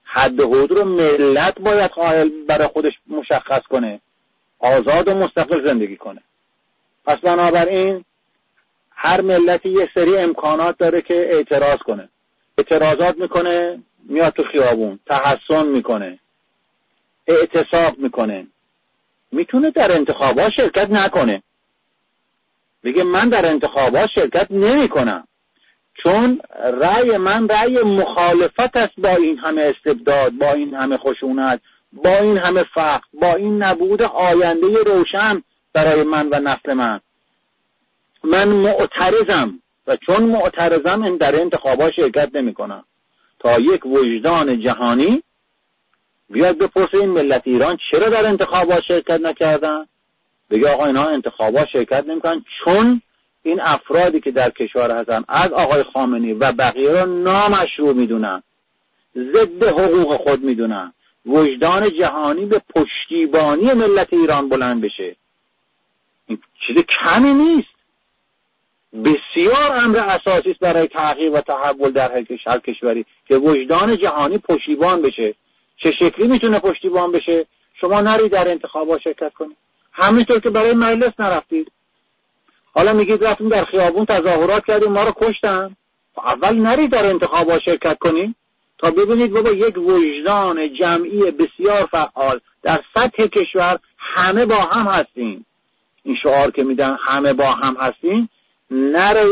حد 0.04 0.40
حدود 0.40 0.72
رو 0.72 0.84
ملت 0.84 1.60
باید 1.60 1.90
قائل 1.90 2.28
برای 2.48 2.66
خودش 2.66 2.92
مشخص 3.06 3.62
کنه. 3.62 4.00
آزاد 4.58 5.08
و 5.08 5.14
مستقل 5.14 5.64
زندگی 5.64 5.96
کنه. 5.96 6.22
پس 7.04 7.18
بنابراین 7.18 8.04
هر 8.90 9.20
ملتی 9.20 9.68
یه 9.68 9.90
سری 9.94 10.16
امکانات 10.16 10.78
داره 10.78 11.02
که 11.02 11.14
اعتراض 11.14 11.78
کنه. 11.78 12.08
اعتراضات 12.58 13.18
می‌کنه 13.18 13.82
میاد 14.04 14.32
تو 14.32 14.44
خیابون 14.44 14.98
تحسن 15.06 15.66
می‌کنه 15.66 16.18
اعتصاب 17.26 17.98
می‌کنه. 17.98 18.46
می‌تونه 19.32 19.70
در 19.70 19.92
انتخابات 19.92 20.52
شرکت 20.52 20.90
نکنه. 20.90 21.42
بگه 22.84 23.04
من 23.04 23.28
در 23.28 23.46
انتخابات 23.46 24.10
شرکت 24.14 24.46
نمی‌کنم. 24.50 25.27
چون 26.02 26.40
رأی 26.80 27.16
من 27.16 27.48
رأی 27.48 27.82
مخالفت 27.82 28.76
است 28.76 28.92
با 28.98 29.08
این 29.08 29.38
همه 29.38 29.62
استبداد 29.62 30.32
با 30.32 30.52
این 30.52 30.74
همه 30.74 30.96
خشونت 30.96 31.60
با 31.92 32.16
این 32.16 32.38
همه 32.38 32.64
فقر 32.74 33.04
با 33.12 33.34
این 33.34 33.62
نبود 33.62 34.02
آینده 34.02 34.82
روشن 34.86 35.42
برای 35.72 36.02
من 36.02 36.28
و 36.32 36.40
نسل 36.40 36.72
من. 36.74 37.00
من 38.24 38.48
معترضم 38.48 39.62
و 39.86 39.96
چون 39.96 40.22
معترضم 40.22 41.16
در 41.16 41.40
انتخابات 41.40 41.92
شرکت 41.92 42.30
نمی 42.34 42.54
کنم 42.54 42.84
تا 43.38 43.58
یک 43.58 43.86
وجدان 43.86 44.60
جهانی 44.60 45.22
بیاد 46.30 46.58
بپرسه 46.58 46.98
این 46.98 47.10
ملت 47.10 47.42
ایران 47.44 47.78
چرا 47.90 48.08
در 48.08 48.26
انتخابات 48.26 48.82
شرکت 48.82 49.20
نکردن؟ 49.20 49.86
بگه 50.50 50.70
آقا 50.70 50.86
اینها 50.86 51.08
انتخابات 51.08 51.68
شرکت 51.68 52.06
نمی‌کنن 52.06 52.44
چون 52.64 53.02
این 53.42 53.60
افرادی 53.60 54.20
که 54.20 54.30
در 54.30 54.50
کشور 54.50 55.00
هستن 55.00 55.24
از 55.28 55.52
آقای 55.52 55.82
خامنی 55.82 56.32
و 56.32 56.52
بقیه 56.52 56.92
را 56.92 57.04
نامشروع 57.04 57.92
می‌دونن 57.92 58.42
ضد 59.16 59.64
حقوق 59.64 60.16
خود 60.16 60.42
می‌دونن. 60.42 60.92
وجدان 61.26 61.90
جهانی 61.90 62.46
به 62.46 62.60
پشتیبانی 62.74 63.72
ملت 63.72 64.12
ایران 64.12 64.48
بلند 64.48 64.80
بشه. 64.80 65.16
این 66.26 66.38
چیز 66.66 66.76
کمی 66.76 67.32
نیست. 67.32 67.68
بسیار 69.04 69.72
امر 69.84 69.98
اساسی 69.98 70.50
است 70.50 70.60
برای 70.60 70.86
تغییر 70.86 71.32
و 71.32 71.40
تحول 71.40 71.90
در 71.90 72.12
هر 72.46 72.58
کشوری 72.58 73.06
که 73.28 73.36
وجدان 73.36 73.96
جهانی 73.96 74.38
پشتیبان 74.38 75.02
بشه. 75.02 75.34
چه 75.76 75.92
شکلی 75.92 76.26
می‌تونه 76.26 76.58
پشتیبان 76.58 77.12
بشه؟ 77.12 77.46
شما 77.80 78.00
نرید 78.00 78.32
در 78.32 78.48
انتخابات 78.48 79.00
شرکت 79.00 79.32
کنید 79.34 79.56
همینطور 79.92 80.40
که 80.40 80.50
برای 80.50 80.72
مجلس 80.72 81.12
نرفتید. 81.18 81.72
حالا 82.78 82.92
میگید 82.92 83.24
رفتیم 83.24 83.48
در 83.48 83.64
خیابون 83.64 84.04
تظاهرات 84.04 84.64
کردیم 84.66 84.92
ما 84.92 85.04
رو 85.04 85.12
کشتن. 85.20 85.76
اول 86.24 86.58
نرید 86.58 86.90
در 86.90 87.06
انتخابات 87.06 87.62
شرکت 87.62 87.98
کنیم 87.98 88.34
تا 88.78 88.90
ببینید 88.90 89.32
بابا 89.32 89.50
یک 89.50 89.78
وجدان 89.78 90.74
جمعی 90.74 91.30
بسیار 91.30 91.88
فعال 91.92 92.40
در 92.62 92.80
سطح 92.94 93.26
کشور 93.26 93.78
همه 93.96 94.46
با 94.46 94.56
هم 94.56 94.86
هستیم. 94.86 95.46
این 96.02 96.14
شعار 96.14 96.50
که 96.50 96.64
میدن 96.64 96.96
همه 97.00 97.32
با 97.32 97.46
هم 97.46 97.76
هستیم 97.80 98.28
نره 98.70 99.24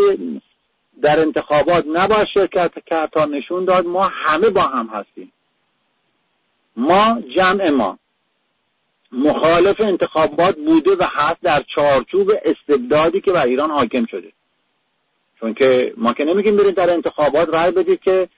در 1.02 1.20
انتخابات 1.20 1.84
نباید 1.86 2.28
شرکت 2.34 2.72
کرد 2.86 3.10
تا 3.10 3.24
نشون 3.24 3.64
داد 3.64 3.86
ما 3.86 4.02
همه 4.02 4.50
با 4.50 4.62
هم 4.62 4.86
هستیم. 4.86 5.32
ما 6.76 7.22
جمع 7.36 7.70
ما. 7.70 7.98
مخالف 9.16 9.80
انتخابات 9.80 10.56
بوده 10.56 10.90
و 10.90 11.02
هست 11.10 11.36
در 11.42 11.62
چارچوب 11.74 12.32
استبدادی 12.44 13.20
که 13.20 13.32
بر 13.32 13.46
ایران 13.46 13.70
حاکم 13.70 14.06
شده. 14.06 14.32
چون 15.40 15.54
که 15.54 15.94
ما 15.96 16.12
که 16.12 16.24
نمیگیم 16.24 16.56
برید 16.56 16.74
در 16.74 16.90
انتخابات 16.90 17.54
رای 17.54 17.70
بدید 17.70 18.00
که 18.00 18.28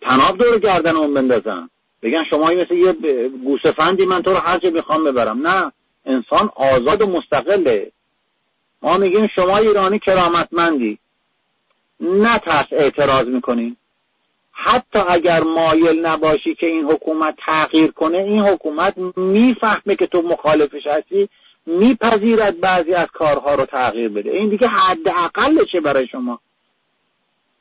تناب 0.00 0.38
دور 0.38 0.58
گردن 0.58 0.96
اون 0.96 1.14
بندازن. 1.14 1.70
بگن 2.02 2.24
شما 2.30 2.50
مثل 2.50 2.74
یه 2.74 2.92
گوسفندی 3.44 4.04
من 4.04 4.22
تو 4.22 4.30
رو 4.30 4.36
هر 4.36 4.70
می‌خوام 4.70 5.04
ببرم. 5.04 5.46
نه 5.46 5.72
انسان 6.06 6.50
آزاد 6.54 7.02
و 7.02 7.06
مستقله. 7.06 7.92
ما 8.82 8.96
میگیم 8.96 9.26
شما 9.26 9.56
ایرانی 9.56 9.98
کرامتمندی. 9.98 10.98
نه 12.00 12.38
ترس 12.38 12.66
اعتراض 12.72 13.26
می‌کنی 13.26 13.76
حتی 14.62 14.98
اگر 15.08 15.42
مایل 15.42 16.06
نباشی 16.06 16.54
که 16.54 16.66
این 16.66 16.84
حکومت 16.84 17.34
تغییر 17.46 17.90
کنه 17.90 18.18
این 18.18 18.40
حکومت 18.40 18.98
می‌فهمه 19.16 19.96
که 19.98 20.06
تو 20.06 20.22
مخالفش 20.22 20.86
هستی 20.86 21.28
میپذیرد 21.66 22.60
بعضی 22.60 22.94
از 22.94 23.06
کارها 23.06 23.54
رو 23.54 23.64
تغییر 23.64 24.08
بده. 24.08 24.30
این 24.30 24.48
دیگه 24.48 24.68
حداقلشه 24.68 25.80
برای 25.80 26.06
شما؟ 26.06 26.40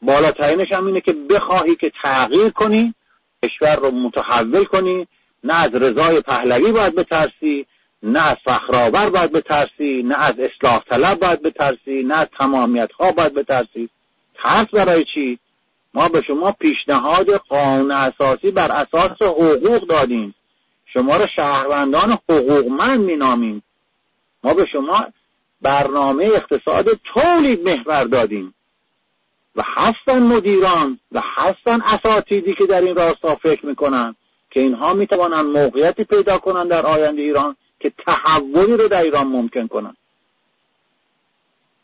بالاترینش 0.02 0.72
هم 0.72 0.86
اینه 0.86 1.02
که 1.02 1.14
بخواهی 1.14 1.76
که 1.76 1.92
تغییر 2.04 2.50
کنی 2.50 2.94
کشور 3.44 3.76
رو 3.76 3.92
متحول 3.92 4.64
کنی 4.64 5.08
نه 5.44 5.64
از 5.64 5.76
رضای 5.76 6.22
پهلوی 6.22 6.72
باید 6.72 6.96
بترسی 6.96 7.66
نه 8.04 8.30
از 8.32 8.38
فخرآور 8.46 9.10
باید 9.10 9.32
بترسی 9.32 10.04
نه 10.04 10.16
از 10.24 10.36
اصلاح 10.40 10.80
طلب 10.90 11.20
باید 11.20 11.42
بترسی 11.42 12.04
نه 12.04 12.16
از 12.16 12.28
تمامیت 12.40 12.92
ها 12.92 13.12
باید 13.12 13.34
بترسی. 13.34 13.90
ترس 14.44 14.68
برای 14.74 15.06
چی؟ 15.14 15.40
ما 15.94 16.10
به 16.10 16.22
شما 16.22 16.52
پیشنهاد 16.52 17.32
قانون 17.32 17.92
اساسی 17.92 18.52
بر 18.52 18.72
اساس 18.72 19.22
حقوق 19.22 19.88
دادیم. 19.88 20.36
شما 20.86 21.18
را 21.18 21.28
شهروندان 21.28 22.12
حقوقمند 22.12 23.00
مینامیم. 23.00 23.64
ما 24.44 24.54
به 24.54 24.66
شما 24.66 25.06
برنامه 25.62 26.26
اقتصاد 26.26 26.90
تولید 27.04 27.70
محور 27.70 28.04
دادیم. 28.04 28.54
و 29.56 29.64
هستن 29.66 30.24
مدیران 30.24 31.00
و 31.12 31.22
هستن 31.24 31.82
اساتیدی 31.82 32.54
که 32.54 32.66
در 32.66 32.82
این 32.82 32.96
راستا 32.96 33.36
فکر 33.36 33.66
می‌کنن 33.66 34.16
که 34.52 34.60
اینها 34.60 34.94
می‌توانند 34.94 35.46
موقعیتی 35.46 36.04
پیدا 36.04 36.38
کنن 36.38 36.68
در 36.68 36.86
آینده 36.86 37.22
ایران 37.22 37.56
که 37.80 37.94
تحولی 38.08 38.78
رو 38.78 38.88
در 38.88 39.02
ایران 39.02 39.28
ممکن 39.28 39.68
کنن 39.68 39.96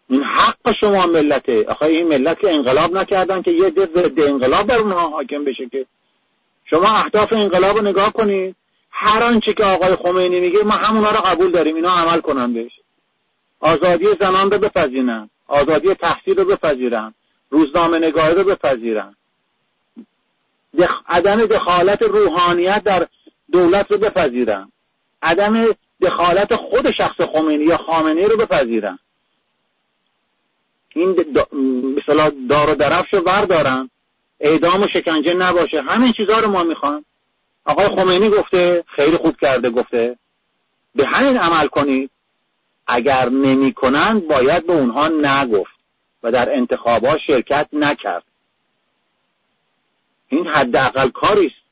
این 0.09 0.23
حق 0.23 0.71
شما 0.79 1.07
ملته 1.07 1.65
آخه 1.67 1.85
این 1.85 2.07
ملت 2.07 2.39
که 2.39 2.53
انقلاب 2.53 2.97
نکردن 2.97 3.41
که 3.41 3.51
یه 3.51 3.69
ضد 3.69 4.19
انقلاب 4.19 4.67
بر 4.67 4.77
اونها 4.77 5.09
حاکم 5.09 5.43
بشه 5.43 5.69
که. 5.69 5.85
شما 6.65 6.87
اهداف 6.87 7.33
انقلاب 7.33 7.77
رو 7.77 7.83
نگاه 7.83 8.13
کنید. 8.13 8.55
هر 8.91 9.23
آنچه 9.23 9.53
که 9.53 9.63
آقای 9.63 9.95
خمینی 9.95 10.39
میگه 10.39 10.63
ما 10.63 10.73
همونا 10.73 11.11
رو 11.11 11.17
قبول 11.17 11.51
داریم 11.51 11.75
اینا 11.75 11.89
عمل 11.89 12.19
کنن 12.19 12.53
بهش 12.53 12.71
آزادی 13.59 14.05
زنان 14.21 14.51
رو 14.51 14.57
بپذیرن. 14.57 15.29
آزادی 15.47 15.93
تحصیل 15.93 16.37
رو 16.37 16.45
بپذیرن. 16.45 17.13
روزنامه 17.49 17.99
نگاری 17.99 18.35
رو 18.35 18.43
بپذیرن. 18.43 19.15
دخ... 20.79 21.01
عدم 21.07 21.45
دخالت 21.45 22.01
روحانیت 22.01 22.83
در 22.83 23.07
دولت 23.51 23.91
رو 23.91 23.97
بپذیرن. 23.97 24.71
عدم 25.21 25.65
دخالت 26.01 26.55
خود 26.55 26.91
شخص 26.91 27.21
خمینی 27.21 27.63
یا 27.63 27.77
خامنه 27.77 28.27
رو 28.27 28.37
بپذیرن. 28.37 28.99
این 30.95 31.25
مثلا 31.97 32.31
دار 32.49 32.69
و 32.69 32.75
درفش 32.75 33.13
رو 33.13 33.21
بردارن. 33.21 33.89
اعدام 34.39 34.81
و 34.81 34.87
شکنجه 34.87 35.33
نباشه. 35.33 35.81
همین 35.81 36.11
چیزها 36.11 36.39
رو 36.39 36.51
ما 36.51 36.63
می‌خوان 36.63 37.05
آقای 37.65 37.87
خمینی 37.87 38.29
گفته 38.29 38.83
خیلی 38.87 39.17
خوب 39.17 39.37
کرده 39.41 39.69
گفته. 39.69 40.17
به 40.95 41.05
همین 41.07 41.37
عمل 41.37 41.67
کنید. 41.67 42.11
اگر 42.87 43.29
نمی‌کنن 43.29 44.19
باید 44.19 44.67
به 44.67 44.73
اونها 44.73 45.07
نگفت 45.07 45.75
و 46.23 46.31
در 46.31 46.55
انتخابات 46.55 47.19
شرکت 47.27 47.67
نکرد. 47.73 48.23
این 50.27 50.47
حداقل 50.47 51.09
کاری 51.09 51.45
است 51.45 51.65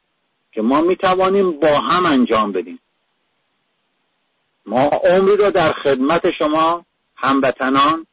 که 0.51 0.61
ما 0.61 0.81
می‌توانیم 0.81 1.51
با 1.51 1.79
هم 1.79 2.05
انجام 2.05 2.51
بدیم. 2.51 2.79
ما 4.65 4.81
عمری 4.81 5.37
را 5.37 5.49
در 5.49 5.73
خدمت 5.73 6.31
شما 6.31 6.85
هموطنان 7.15 8.07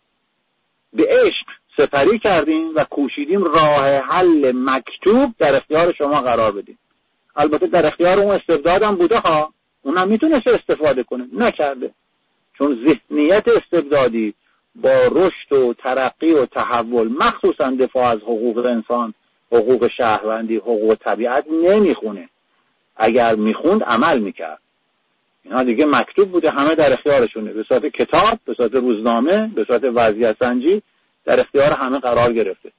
به 0.92 1.07
عشق 1.11 1.46
سپری 1.76 2.18
کردیم 2.18 2.72
و 2.74 2.85
کوشیدیم 2.85 3.44
راه 3.44 3.88
حل 3.88 4.53
مکتوب 4.55 5.35
در 5.38 5.57
اختیار 5.57 5.92
شما 5.92 6.20
قرار 6.20 6.53
بدیم. 6.53 6.79
البته 7.37 7.66
در 7.66 7.87
اختیار 7.87 8.18
اون 8.20 8.35
استبدادم 8.35 8.94
بوده 8.94 9.18
ها. 9.18 9.55
اونم 9.83 10.09
می‌تونست 10.09 10.48
استفاده 10.48 11.03
کنه. 11.03 11.29
نکرده. 11.33 11.90
چون 12.59 12.87
ذهنیت 12.87 13.48
استبدادی 13.48 14.35
با 14.74 14.98
رشد 15.12 15.53
و 15.53 15.74
ترقی 15.74 16.33
و 16.33 16.46
تحول 16.46 17.09
مخصوصا 17.09 17.70
دفاع 17.70 18.05
از 18.05 18.18
حقوق 18.18 18.59
انسان 18.59 19.14
حقوق 19.53 19.88
شهروندی 19.88 20.57
حقوق 20.57 20.96
طبیعت 21.00 21.44
نمی‌خونه. 21.50 22.29
اگر 22.96 23.35
می‌خوند 23.35 23.83
عمل 23.83 24.18
می‌کرد. 24.18 24.61
اینا 25.44 25.62
دیگه 25.62 25.87
مکتوب 25.87 26.31
بوده 26.31 26.50
همه 26.50 26.74
در 26.74 26.92
اختیارشونه. 26.92 27.53
به 27.53 27.64
صورت 27.68 27.87
کتاب 27.87 28.38
به 28.44 28.55
صورت 28.55 28.74
روزنامه 28.74 29.46
به 29.55 29.64
صورت 29.64 29.85
وضعیت 29.85 30.37
سنجی 30.38 30.83
در 31.24 31.40
اختیار 31.40 31.72
همه 31.72 31.98
قرار 31.98 32.33
گرفته. 32.33 32.72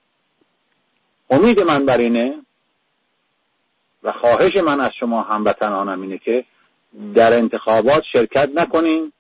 امید 1.30 1.60
من 1.60 1.86
بر 1.86 1.98
اینه 1.98 2.36
و 4.04 4.12
خواهش 4.12 4.56
من 4.56 4.80
از 4.80 4.92
شما 5.00 5.22
هموطنانم 5.22 6.02
اینه 6.02 6.18
که 6.18 6.46
در 7.16 7.34
انتخابات 7.34 8.04
شرکت 8.04 8.50
نکنیم 8.56 9.14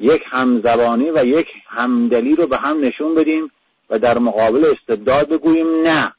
یک 0.00 0.22
همزبانی 0.26 1.10
و 1.10 1.24
یک 1.24 1.48
همدلی 1.66 2.36
رو 2.36 2.46
به 2.46 2.56
هم 2.56 2.80
نشون 2.80 3.14
بدیم 3.14 3.50
و 3.90 3.98
در 3.98 4.18
مقابل 4.18 4.64
استبداد 4.64 5.28
بگوییم 5.28 5.82
نه 5.82 6.12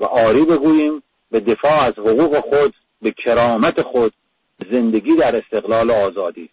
و 0.00 0.04
آری 0.04 0.44
بگوییم 0.44 1.02
به 1.30 1.40
دفاع 1.40 1.84
از 1.84 1.92
حقوق 1.98 2.36
خود 2.36 2.74
به 3.02 3.10
کرامت 3.10 3.82
خود 3.82 4.12
زندگی 4.70 5.16
در 5.16 5.36
استقلال 5.36 5.90
آزادی. 5.90 6.50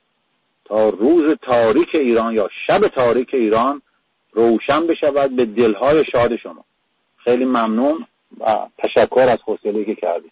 تا 0.66 0.90
روز 0.90 1.38
تاریک 1.42 1.96
ایران 1.96 2.34
یا 2.34 2.50
شب 2.68 2.88
تاریک 2.88 3.34
ایران 3.34 3.82
روشن 4.32 4.88
بشود 4.88 5.36
به 5.36 5.46
دلهای 5.46 6.06
شاد 6.06 6.36
شما. 6.36 6.66
خیلی 7.18 7.46
ممنون 7.46 8.08
و 8.40 8.58
تشکر 8.78 9.28
از 9.30 9.40
حوصله 9.46 9.86
که 9.86 9.96
کردید. 9.96 10.32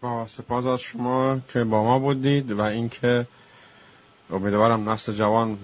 با 0.00 0.26
سپاس 0.26 0.66
از 0.66 0.80
شما 0.80 1.38
که 1.52 1.64
با 1.64 1.84
ما 1.84 1.98
بودید 1.98 2.52
و 2.52 2.60
اینکه 2.62 3.26
امیدوارم 4.30 4.88
نسل 4.88 5.12
جوان 5.12 5.58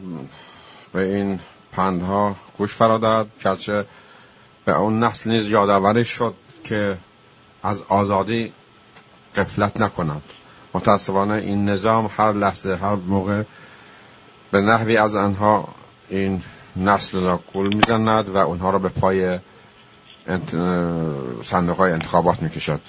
به 0.93 1.01
این 1.01 1.41
پندها 1.73 2.37
گوش 2.59 2.75
فرادد 2.75 3.27
گرچه 3.45 3.85
به 4.65 4.79
اون 4.79 4.99
نسل 4.99 5.31
نیز 5.31 5.49
یادآوری 5.49 6.05
شد 6.05 6.35
که 6.65 6.99
از 7.63 7.83
آزادی 7.89 8.53
قفلت 9.37 9.81
نکنند 9.81 10.23
متاسفانه 10.77 11.35
این 11.35 11.69
نظام 11.69 12.11
هر 12.17 12.33
لحظه 12.33 12.77
هر 12.77 12.95
موقع 12.95 13.43
به 14.51 14.61
نحوی 14.61 14.97
از 14.97 15.15
آنها 15.15 15.69
این 16.09 16.43
نسل 16.77 17.21
را 17.21 17.41
گل 17.55 17.75
می‌زند 17.75 18.29
و 18.29 18.37
اونها 18.37 18.71
را 18.71 18.79
به 18.79 18.89
پای 18.89 19.39
انت... 20.27 20.51
صندوق 21.43 21.77
های 21.77 21.93
انتخابات 21.93 22.43
می‌کشد. 22.43 22.81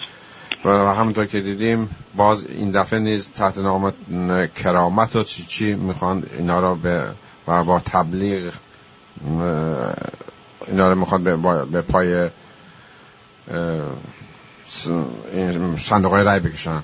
و 0.66 0.70
همونطور 0.70 1.26
که 1.26 1.42
دیدیم 1.42 1.90
باز 2.16 2.44
این 2.44 2.72
دفعه 2.72 3.00
نیز 3.00 3.32
تحت 3.32 3.58
نام 3.58 3.94
کرامت 4.56 5.16
و 5.16 5.24
چی 5.24 5.44
چی 5.46 5.76
می‌خوان 5.76 6.24
اینا 6.38 6.60
را 6.60 6.76
به 6.76 7.06
و 7.48 7.64
با 7.64 7.80
تبلیغ 7.80 8.54
اینا 10.68 10.88
را 10.90 10.96
می‌خواد 10.96 11.22
به, 11.72 11.82
پای 11.82 12.30
صندوق 15.78 16.12
های 16.12 16.24
رای 16.24 16.40
بکشن 16.40 16.84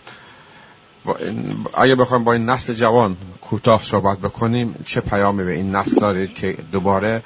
اگه 1.74 1.96
بخوایم 1.96 2.24
با 2.24 2.34
این 2.34 2.46
نسل 2.46 2.74
جوان 2.74 3.18
کوتاه 3.42 3.84
صحبت 3.84 4.18
بکنیم 4.18 4.76
چه 4.86 5.02
پیامی 5.02 5.44
به 5.44 5.52
این 5.52 5.76
نسل 5.76 6.00
دارید 6.00 6.34
که 6.34 6.58
دوباره 6.72 7.24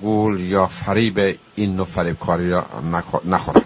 گول 0.00 0.40
یا 0.40 0.66
فریب 0.66 1.38
این 1.54 1.76
نوع 1.76 1.86
فریب 1.86 2.18
کاری 2.18 2.50
را 2.50 2.66
نخورن؟ 3.24 3.62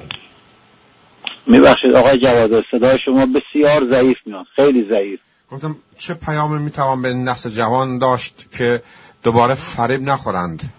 میبخشید 1.47 1.95
آقای 1.95 2.19
جواد 2.19 2.65
صدای 2.71 2.99
شما 3.05 3.27
بسیار 3.27 3.91
ضعیف 3.91 4.17
میاد 4.27 4.47
خیلی 4.57 4.89
ضعیف. 4.89 5.21
گفتم 5.53 5.77
چه 5.99 6.15
پیامی 6.15 6.59
می‌توان 6.59 7.03
به 7.03 7.15
نسل 7.15 7.51
جوان 7.51 7.99
داشت 7.99 8.47
که 8.53 8.83
دوباره 9.23 9.55
فریب 9.55 10.03
نخورند؟ 10.03 10.73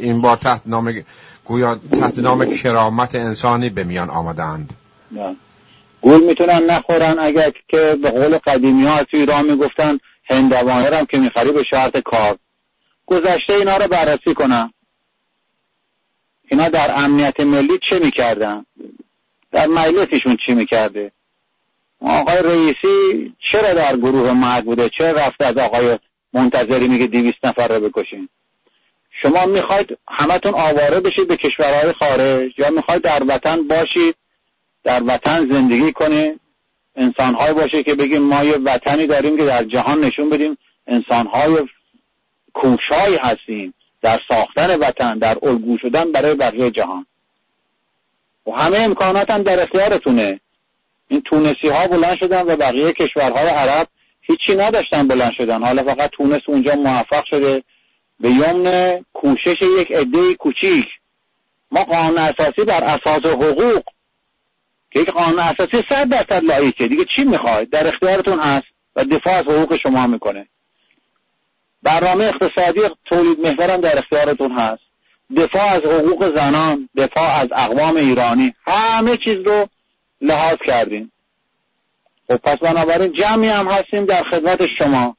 این 0.00 0.20
بار 0.20 0.36
تحت 0.36 0.60
نام 0.66 1.02
گویا 1.44 1.80
تحت 2.00 2.18
نام 2.18 2.44
کرامت 2.44 3.14
انسانی 3.14 3.70
به 3.70 3.84
میان 3.84 4.10
آمدند 4.10 4.72
گول 6.02 6.22
می‌تونن 6.22 6.62
نخورن. 6.62 7.18
اگر 7.18 7.50
که 7.68 7.98
به 8.02 8.10
قول 8.10 8.38
قدیمی 8.38 8.86
ها 8.86 8.94
از 8.94 9.06
ایران 9.12 9.44
می‌گفتن 9.44 9.98
هندوانه 10.24 10.96
هم 10.96 11.06
که 11.06 11.18
می‌خری 11.18 11.52
به 11.52 11.62
شرط 11.62 11.98
کار. 11.98 12.38
گذشته 13.06 13.54
اینا 13.54 13.76
رو 13.76 13.88
بررسی 13.88 14.34
کنن. 14.34 14.72
اینا 16.48 16.68
در 16.68 16.90
امنیت 16.94 17.40
ملی 17.40 17.78
چه 17.88 17.98
می‌کردن؟ 17.98 18.66
در 19.52 19.66
مجلسشون 19.66 20.36
چی 20.46 20.54
می‌کرده؟ 20.54 21.12
آقای 22.00 22.42
رئیسی 22.42 23.34
چرا 23.52 23.74
در 23.74 23.96
گروه 23.96 24.32
مرگ 24.32 24.64
بوده؟ 24.64 24.88
چرا 24.88 25.10
رفته 25.10 25.46
از 25.46 25.56
آقای 25.56 25.98
منتظری 26.32 26.88
میگه 26.88 27.06
دیویست 27.06 27.44
نفر 27.44 27.68
رو 27.68 27.88
بکشین؟ 27.88 28.28
شما 29.10 29.46
می‌خواید 29.46 29.98
همتون 30.08 30.54
آواره 30.54 31.00
بشید 31.00 31.28
به 31.28 31.36
کشورهای 31.36 31.92
خارج 31.92 32.58
یا 32.58 32.70
می‌خواید 32.70 33.02
در 33.02 33.22
وطن 33.28 33.68
باشید؟ 33.68 34.14
در 34.84 35.02
وطن 35.06 35.48
زندگی 35.48 35.92
کنیم 35.92 36.40
انسانهایی 36.96 37.54
باشه 37.54 37.82
که 37.82 37.94
بگیم 37.94 38.22
ما 38.22 38.44
یه 38.44 38.56
وطنی 38.56 39.06
داریم 39.06 39.36
که 39.36 39.44
در 39.44 39.64
جهان 39.64 40.00
نشون 40.00 40.30
بدیم. 40.30 40.58
انسانهای 40.86 41.68
کوشایی 42.54 43.16
هستیم 43.16 43.74
در 44.02 44.20
ساختن 44.28 44.76
وطن 44.76 45.18
در 45.18 45.36
الگو 45.42 45.78
شدن 45.78 46.12
برای 46.12 46.34
بقیه 46.34 46.70
جهان. 46.70 47.06
و 48.46 48.50
همه 48.50 48.78
امکانات 48.78 49.30
هم 49.30 49.42
در 49.42 49.62
اختیارتونه. 49.62 50.40
این 51.08 51.20
تونسی 51.20 51.68
ها 51.68 51.86
بلند 51.86 52.16
شدن 52.16 52.42
و 52.42 52.56
بقیه 52.56 52.92
کشورهای 52.92 53.48
عرب 53.48 53.88
هیچی 54.20 54.56
نداشتن 54.56 55.08
بلند 55.08 55.32
شدن. 55.32 55.62
حالا 55.62 55.82
فقط 55.82 56.10
تونس 56.10 56.40
اونجا 56.46 56.74
موفق 56.74 57.24
شده. 57.24 57.62
به 58.20 58.30
یمن 58.30 59.04
کوشش 59.12 59.62
یک 59.80 59.92
عده 59.92 60.34
کوچیک. 60.34 60.86
ما 61.70 61.84
قانون 61.84 62.18
اساسی 62.18 62.64
بر 62.64 62.84
اساس 62.84 63.26
حقوق 63.26 63.82
که 64.92 65.00
یک 65.00 65.10
قانون 65.10 65.38
اساسی 65.38 65.84
صد 65.88 66.08
درصد 66.08 66.44
لایکه. 66.44 66.88
دیگه 66.88 67.04
چی 67.04 67.24
می‌خواید 67.24 67.70
در 67.70 67.88
اختیارتون 67.88 68.40
هست 68.40 68.66
و 68.96 69.04
دفاع 69.04 69.34
از 69.34 69.44
حقوق 69.44 69.76
شما 69.76 70.06
می‌کنه. 70.06 70.48
برنامه 71.82 72.24
اقتصادی 72.24 72.80
تولید 73.04 73.40
محورم 73.40 73.80
در 73.80 73.98
اختیارتون 73.98 74.52
هست. 74.52 74.82
دفاع 75.36 75.62
از 75.62 75.82
حقوق 75.82 76.34
زنان 76.34 76.88
دفاع 76.96 77.40
از 77.40 77.48
اقوام 77.52 77.96
ایرانی 77.96 78.54
همه 78.66 79.16
چیز 79.16 79.36
رو 79.36 79.68
لحاظ 80.20 80.56
کردیم 80.56 81.12
خب 82.28 82.36
پس 82.36 82.58
بنابراین 82.58 83.12
جمعی 83.12 83.48
هم 83.48 83.68
هستیم 83.68 84.04
در 84.04 84.22
خدمت 84.22 84.66
شما. 84.66 85.16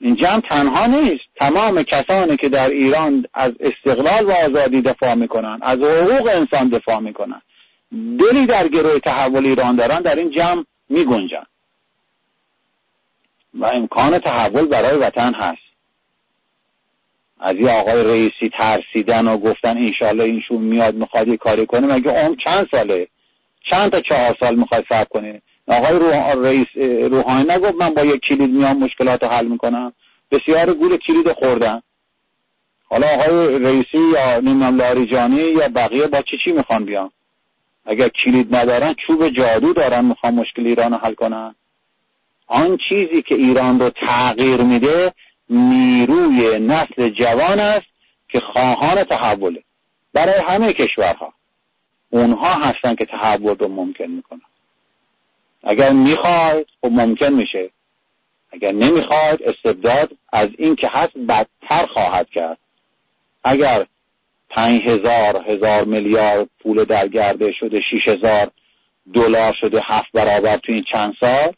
این 0.00 0.16
جمع 0.16 0.40
تنها 0.40 0.86
نیست. 0.86 1.24
تمام 1.36 1.82
کسانی 1.82 2.36
که 2.36 2.48
در 2.48 2.68
ایران 2.68 3.24
از 3.34 3.52
استقلال 3.60 4.24
و 4.24 4.32
آزادی 4.32 4.82
دفاع 4.82 5.14
می‌کنن 5.14 5.58
از 5.62 5.78
حقوق 5.78 6.30
انسان 6.34 6.68
دفاع 6.68 6.98
می‌کنن. 6.98 7.42
دلی 8.18 8.46
در 8.46 8.68
گروه 8.68 8.98
تحول 8.98 9.46
ایران 9.46 9.76
دارن 9.76 10.00
در 10.00 10.14
این 10.14 10.30
جمع 10.30 10.64
میگنجن. 10.88 11.46
و 13.54 13.64
امکان 13.64 14.18
تحول 14.18 14.66
برای 14.66 14.98
وطن 14.98 15.34
هست. 15.34 15.58
از 17.40 17.56
یه 17.56 17.70
آقای 17.70 18.04
رئیسی 18.04 18.48
ترسیدن 18.48 19.28
و 19.28 19.38
گفتن 19.38 19.78
انشالله 19.78 20.24
اینشون 20.24 20.62
میاد 20.62 20.94
می‌خواد 20.94 21.28
یه 21.28 21.36
کاری 21.36 21.66
کنه 21.66 21.94
مگه 21.94 22.10
اون 22.10 22.36
چند 22.36 22.68
ساله؟ 22.70 23.08
چند 23.64 23.90
تا 23.90 24.00
چهار 24.00 24.36
سال 24.40 24.54
می‌خواد 24.54 24.84
صبر 24.88 25.04
کنه؟ 25.04 25.42
آقای 25.68 25.98
رئیس 26.44 26.66
روحانی 27.10 27.50
نگفت 27.50 27.74
من 27.74 27.94
با 27.94 28.04
یک 28.04 28.20
کلید 28.20 28.50
میام 28.50 28.78
مشکلات 28.78 29.22
رو 29.22 29.28
حل 29.28 29.46
می‌کنم؟ 29.46 29.92
بسیار 30.30 30.74
گول 30.74 30.96
کلید 30.96 31.32
خوردن. 31.32 31.82
حالا 32.84 33.06
آقای 33.06 33.58
رئیسی 33.58 33.98
یا 34.14 34.40
نمی‌دونم 34.40 34.76
لاریجانی 34.76 35.36
یا 35.36 35.68
بقیه 35.68 36.06
با 36.06 36.22
چی 36.22 36.38
چی 36.44 36.52
می‌خوان 36.52 36.84
بیان؟ 36.84 37.10
اگر 37.84 38.08
کلید 38.08 38.56
ندارن 38.56 38.94
چوب 38.94 39.28
جادو 39.28 39.72
دارن 39.72 40.04
می‌خوان 40.04 40.34
مشکل 40.34 40.66
ایران 40.66 40.92
رو 40.92 40.98
حل 40.98 41.14
کنن. 41.14 41.54
آن 42.46 42.78
چیزی 42.88 43.22
که 43.22 43.34
ایران 43.34 43.80
رو 43.80 43.90
تغییر 43.90 44.60
میده 44.60 45.12
نیروی 45.50 46.58
نسل 46.58 47.08
جوان 47.08 47.60
است 47.60 47.86
که 48.28 48.40
خواهان 48.40 49.04
تحوله. 49.04 49.62
برای 50.12 50.40
همه 50.46 50.72
کشورها. 50.72 51.32
اونها 52.10 52.54
هستن 52.54 52.94
که 52.94 53.04
تحول 53.04 53.56
رو 53.58 53.68
ممکن 53.68 54.06
می‌کنن. 54.06 54.40
اگر 55.62 55.92
می‌خواید 55.92 56.66
خب 56.80 56.92
ممکن 56.92 57.32
میشه. 57.32 57.70
اگر 58.52 58.72
نمی‌خواید 58.72 59.42
استبداد 59.42 60.10
از 60.32 60.48
این 60.58 60.76
که 60.76 60.90
هست 60.92 61.18
بدتر 61.28 61.86
خواهد 61.92 62.30
کرد. 62.30 62.58
اگر 63.44 63.86
پنج 64.54 64.82
هزار 64.82 65.44
هزار 65.46 65.84
میلیارد 65.84 66.48
پول 66.62 66.84
در 66.84 67.08
گرده 67.08 67.52
شده 67.52 67.80
شیش 67.80 68.08
هزار 68.08 68.50
دلار 69.14 69.52
شده 69.60 69.80
هفت 69.84 70.12
برابر 70.12 70.56
تو 70.56 70.72
این 70.72 70.84
چند 70.92 71.14
سال. 71.20 71.52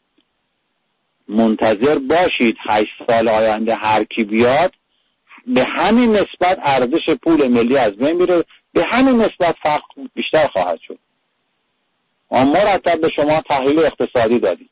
منتظر 1.29 1.99
باشید 1.99 2.57
هشت 2.69 2.95
سال 3.09 3.29
آینده 3.29 3.75
هر 3.75 4.05
کی 4.05 4.25
بیاد 4.25 4.75
به 5.47 5.65
همین 5.65 6.13
نسبت 6.13 6.59
ارزش 6.63 7.11
پول 7.11 7.49
ملی 7.49 7.77
از 7.77 7.93
بین 7.93 8.13
میره. 8.13 8.45
به 8.73 8.85
همین 8.85 9.17
نسبت 9.17 9.57
فقر 9.63 10.09
بیشتر 10.15 10.47
خواهد 10.47 10.81
شد. 10.81 10.99
ما 12.31 12.45
مرتب 12.45 13.01
به 13.01 13.09
شما 13.09 13.41
تحلیل 13.41 13.79
اقتصادی 13.79 14.39
دادیم. 14.39 14.71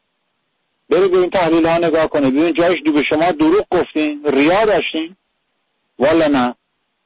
برید 0.91 1.11
به 1.11 1.18
این 1.18 1.31
تحلیل 1.31 1.66
ها 1.66 1.79
نگاه 1.79 2.09
کنید. 2.09 2.35
ببین 2.35 2.53
جایش 2.53 2.83
به 2.83 3.03
شما 3.03 3.33
دروغ 3.33 3.66
گفتین 3.70 4.25
ریا 4.25 4.64
داشتین. 4.64 5.16
والا 5.99 6.29
نه. 6.29 6.55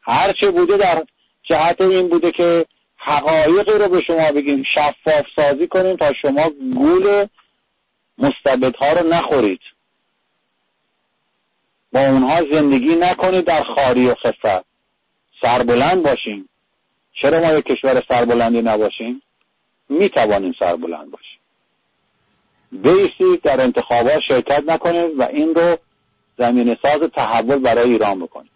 هرچه 0.09 0.51
بوده 0.51 0.77
در 0.77 1.05
جهت 1.43 1.81
این 1.81 2.09
بوده 2.09 2.33
که 2.33 2.67
حقایقی 2.97 3.79
رو 3.79 3.89
به 3.89 4.01
شما 4.01 4.33
بگیم 4.33 4.63
شفاف 4.63 5.27
سازی 5.37 5.67
کنیم 5.67 5.97
تا 5.97 6.13
شما 6.13 6.51
گول 6.75 7.27
مستبدها 8.19 8.93
رو 8.93 9.09
نخورید. 9.09 9.61
با 11.93 12.01
اونها 12.01 12.43
زندگی 12.53 12.97
نکنید 12.97 13.45
در 13.45 13.65
خاری 13.65 14.07
و 14.07 14.15
خفت. 14.15 14.65
سربلند 15.43 16.03
باشیم 16.03 16.49
چرا 17.13 17.41
ما 17.41 17.53
یک 17.53 17.65
کشور 17.65 18.03
سربلندی 18.09 18.63
نباشیم؟ 18.63 19.23
می 19.89 20.09
توانیم 20.09 20.55
سربلند 20.59 21.11
باشیم. 21.11 21.39
بیستید 22.73 23.43
در 23.43 23.61
انتخابات 23.61 24.21
شرکت 24.21 24.65
نکنید 24.67 25.19
و 25.19 25.23
این 25.23 25.55
رو 25.55 25.77
زمین 26.39 26.77
ساز 26.83 27.01
تحول 27.01 27.59
برای 27.59 27.91
ایران 27.91 28.21
بکنید. 28.21 28.47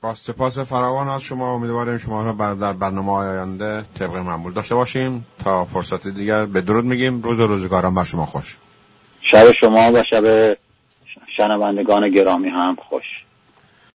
با 0.00 0.14
سپاس 0.14 0.58
فراوان 0.58 1.08
از 1.08 1.22
شما. 1.22 1.54
امیدواریم 1.54 1.98
شما 1.98 2.22
رو 2.22 2.54
در 2.54 2.72
برنامه 2.72 3.12
آینده 3.12 3.84
طبق 3.98 4.16
معمول 4.16 4.52
داشته 4.52 4.74
باشیم. 4.74 5.26
تا 5.44 5.64
فرصت 5.64 6.08
دیگر 6.08 6.46
به 6.46 6.60
درود 6.60 6.84
میگیم. 6.84 7.22
روز 7.22 7.40
روزگاران 7.40 7.94
بر 7.94 8.04
شما 8.04 8.26
خوش. 8.26 8.56
شب 9.20 9.52
شما 9.52 9.92
و 9.92 10.02
شب 10.02 10.56
شنوندگان 11.36 12.10
گرامی 12.10 12.48
هم 12.48 12.76
خوش. 12.88 13.24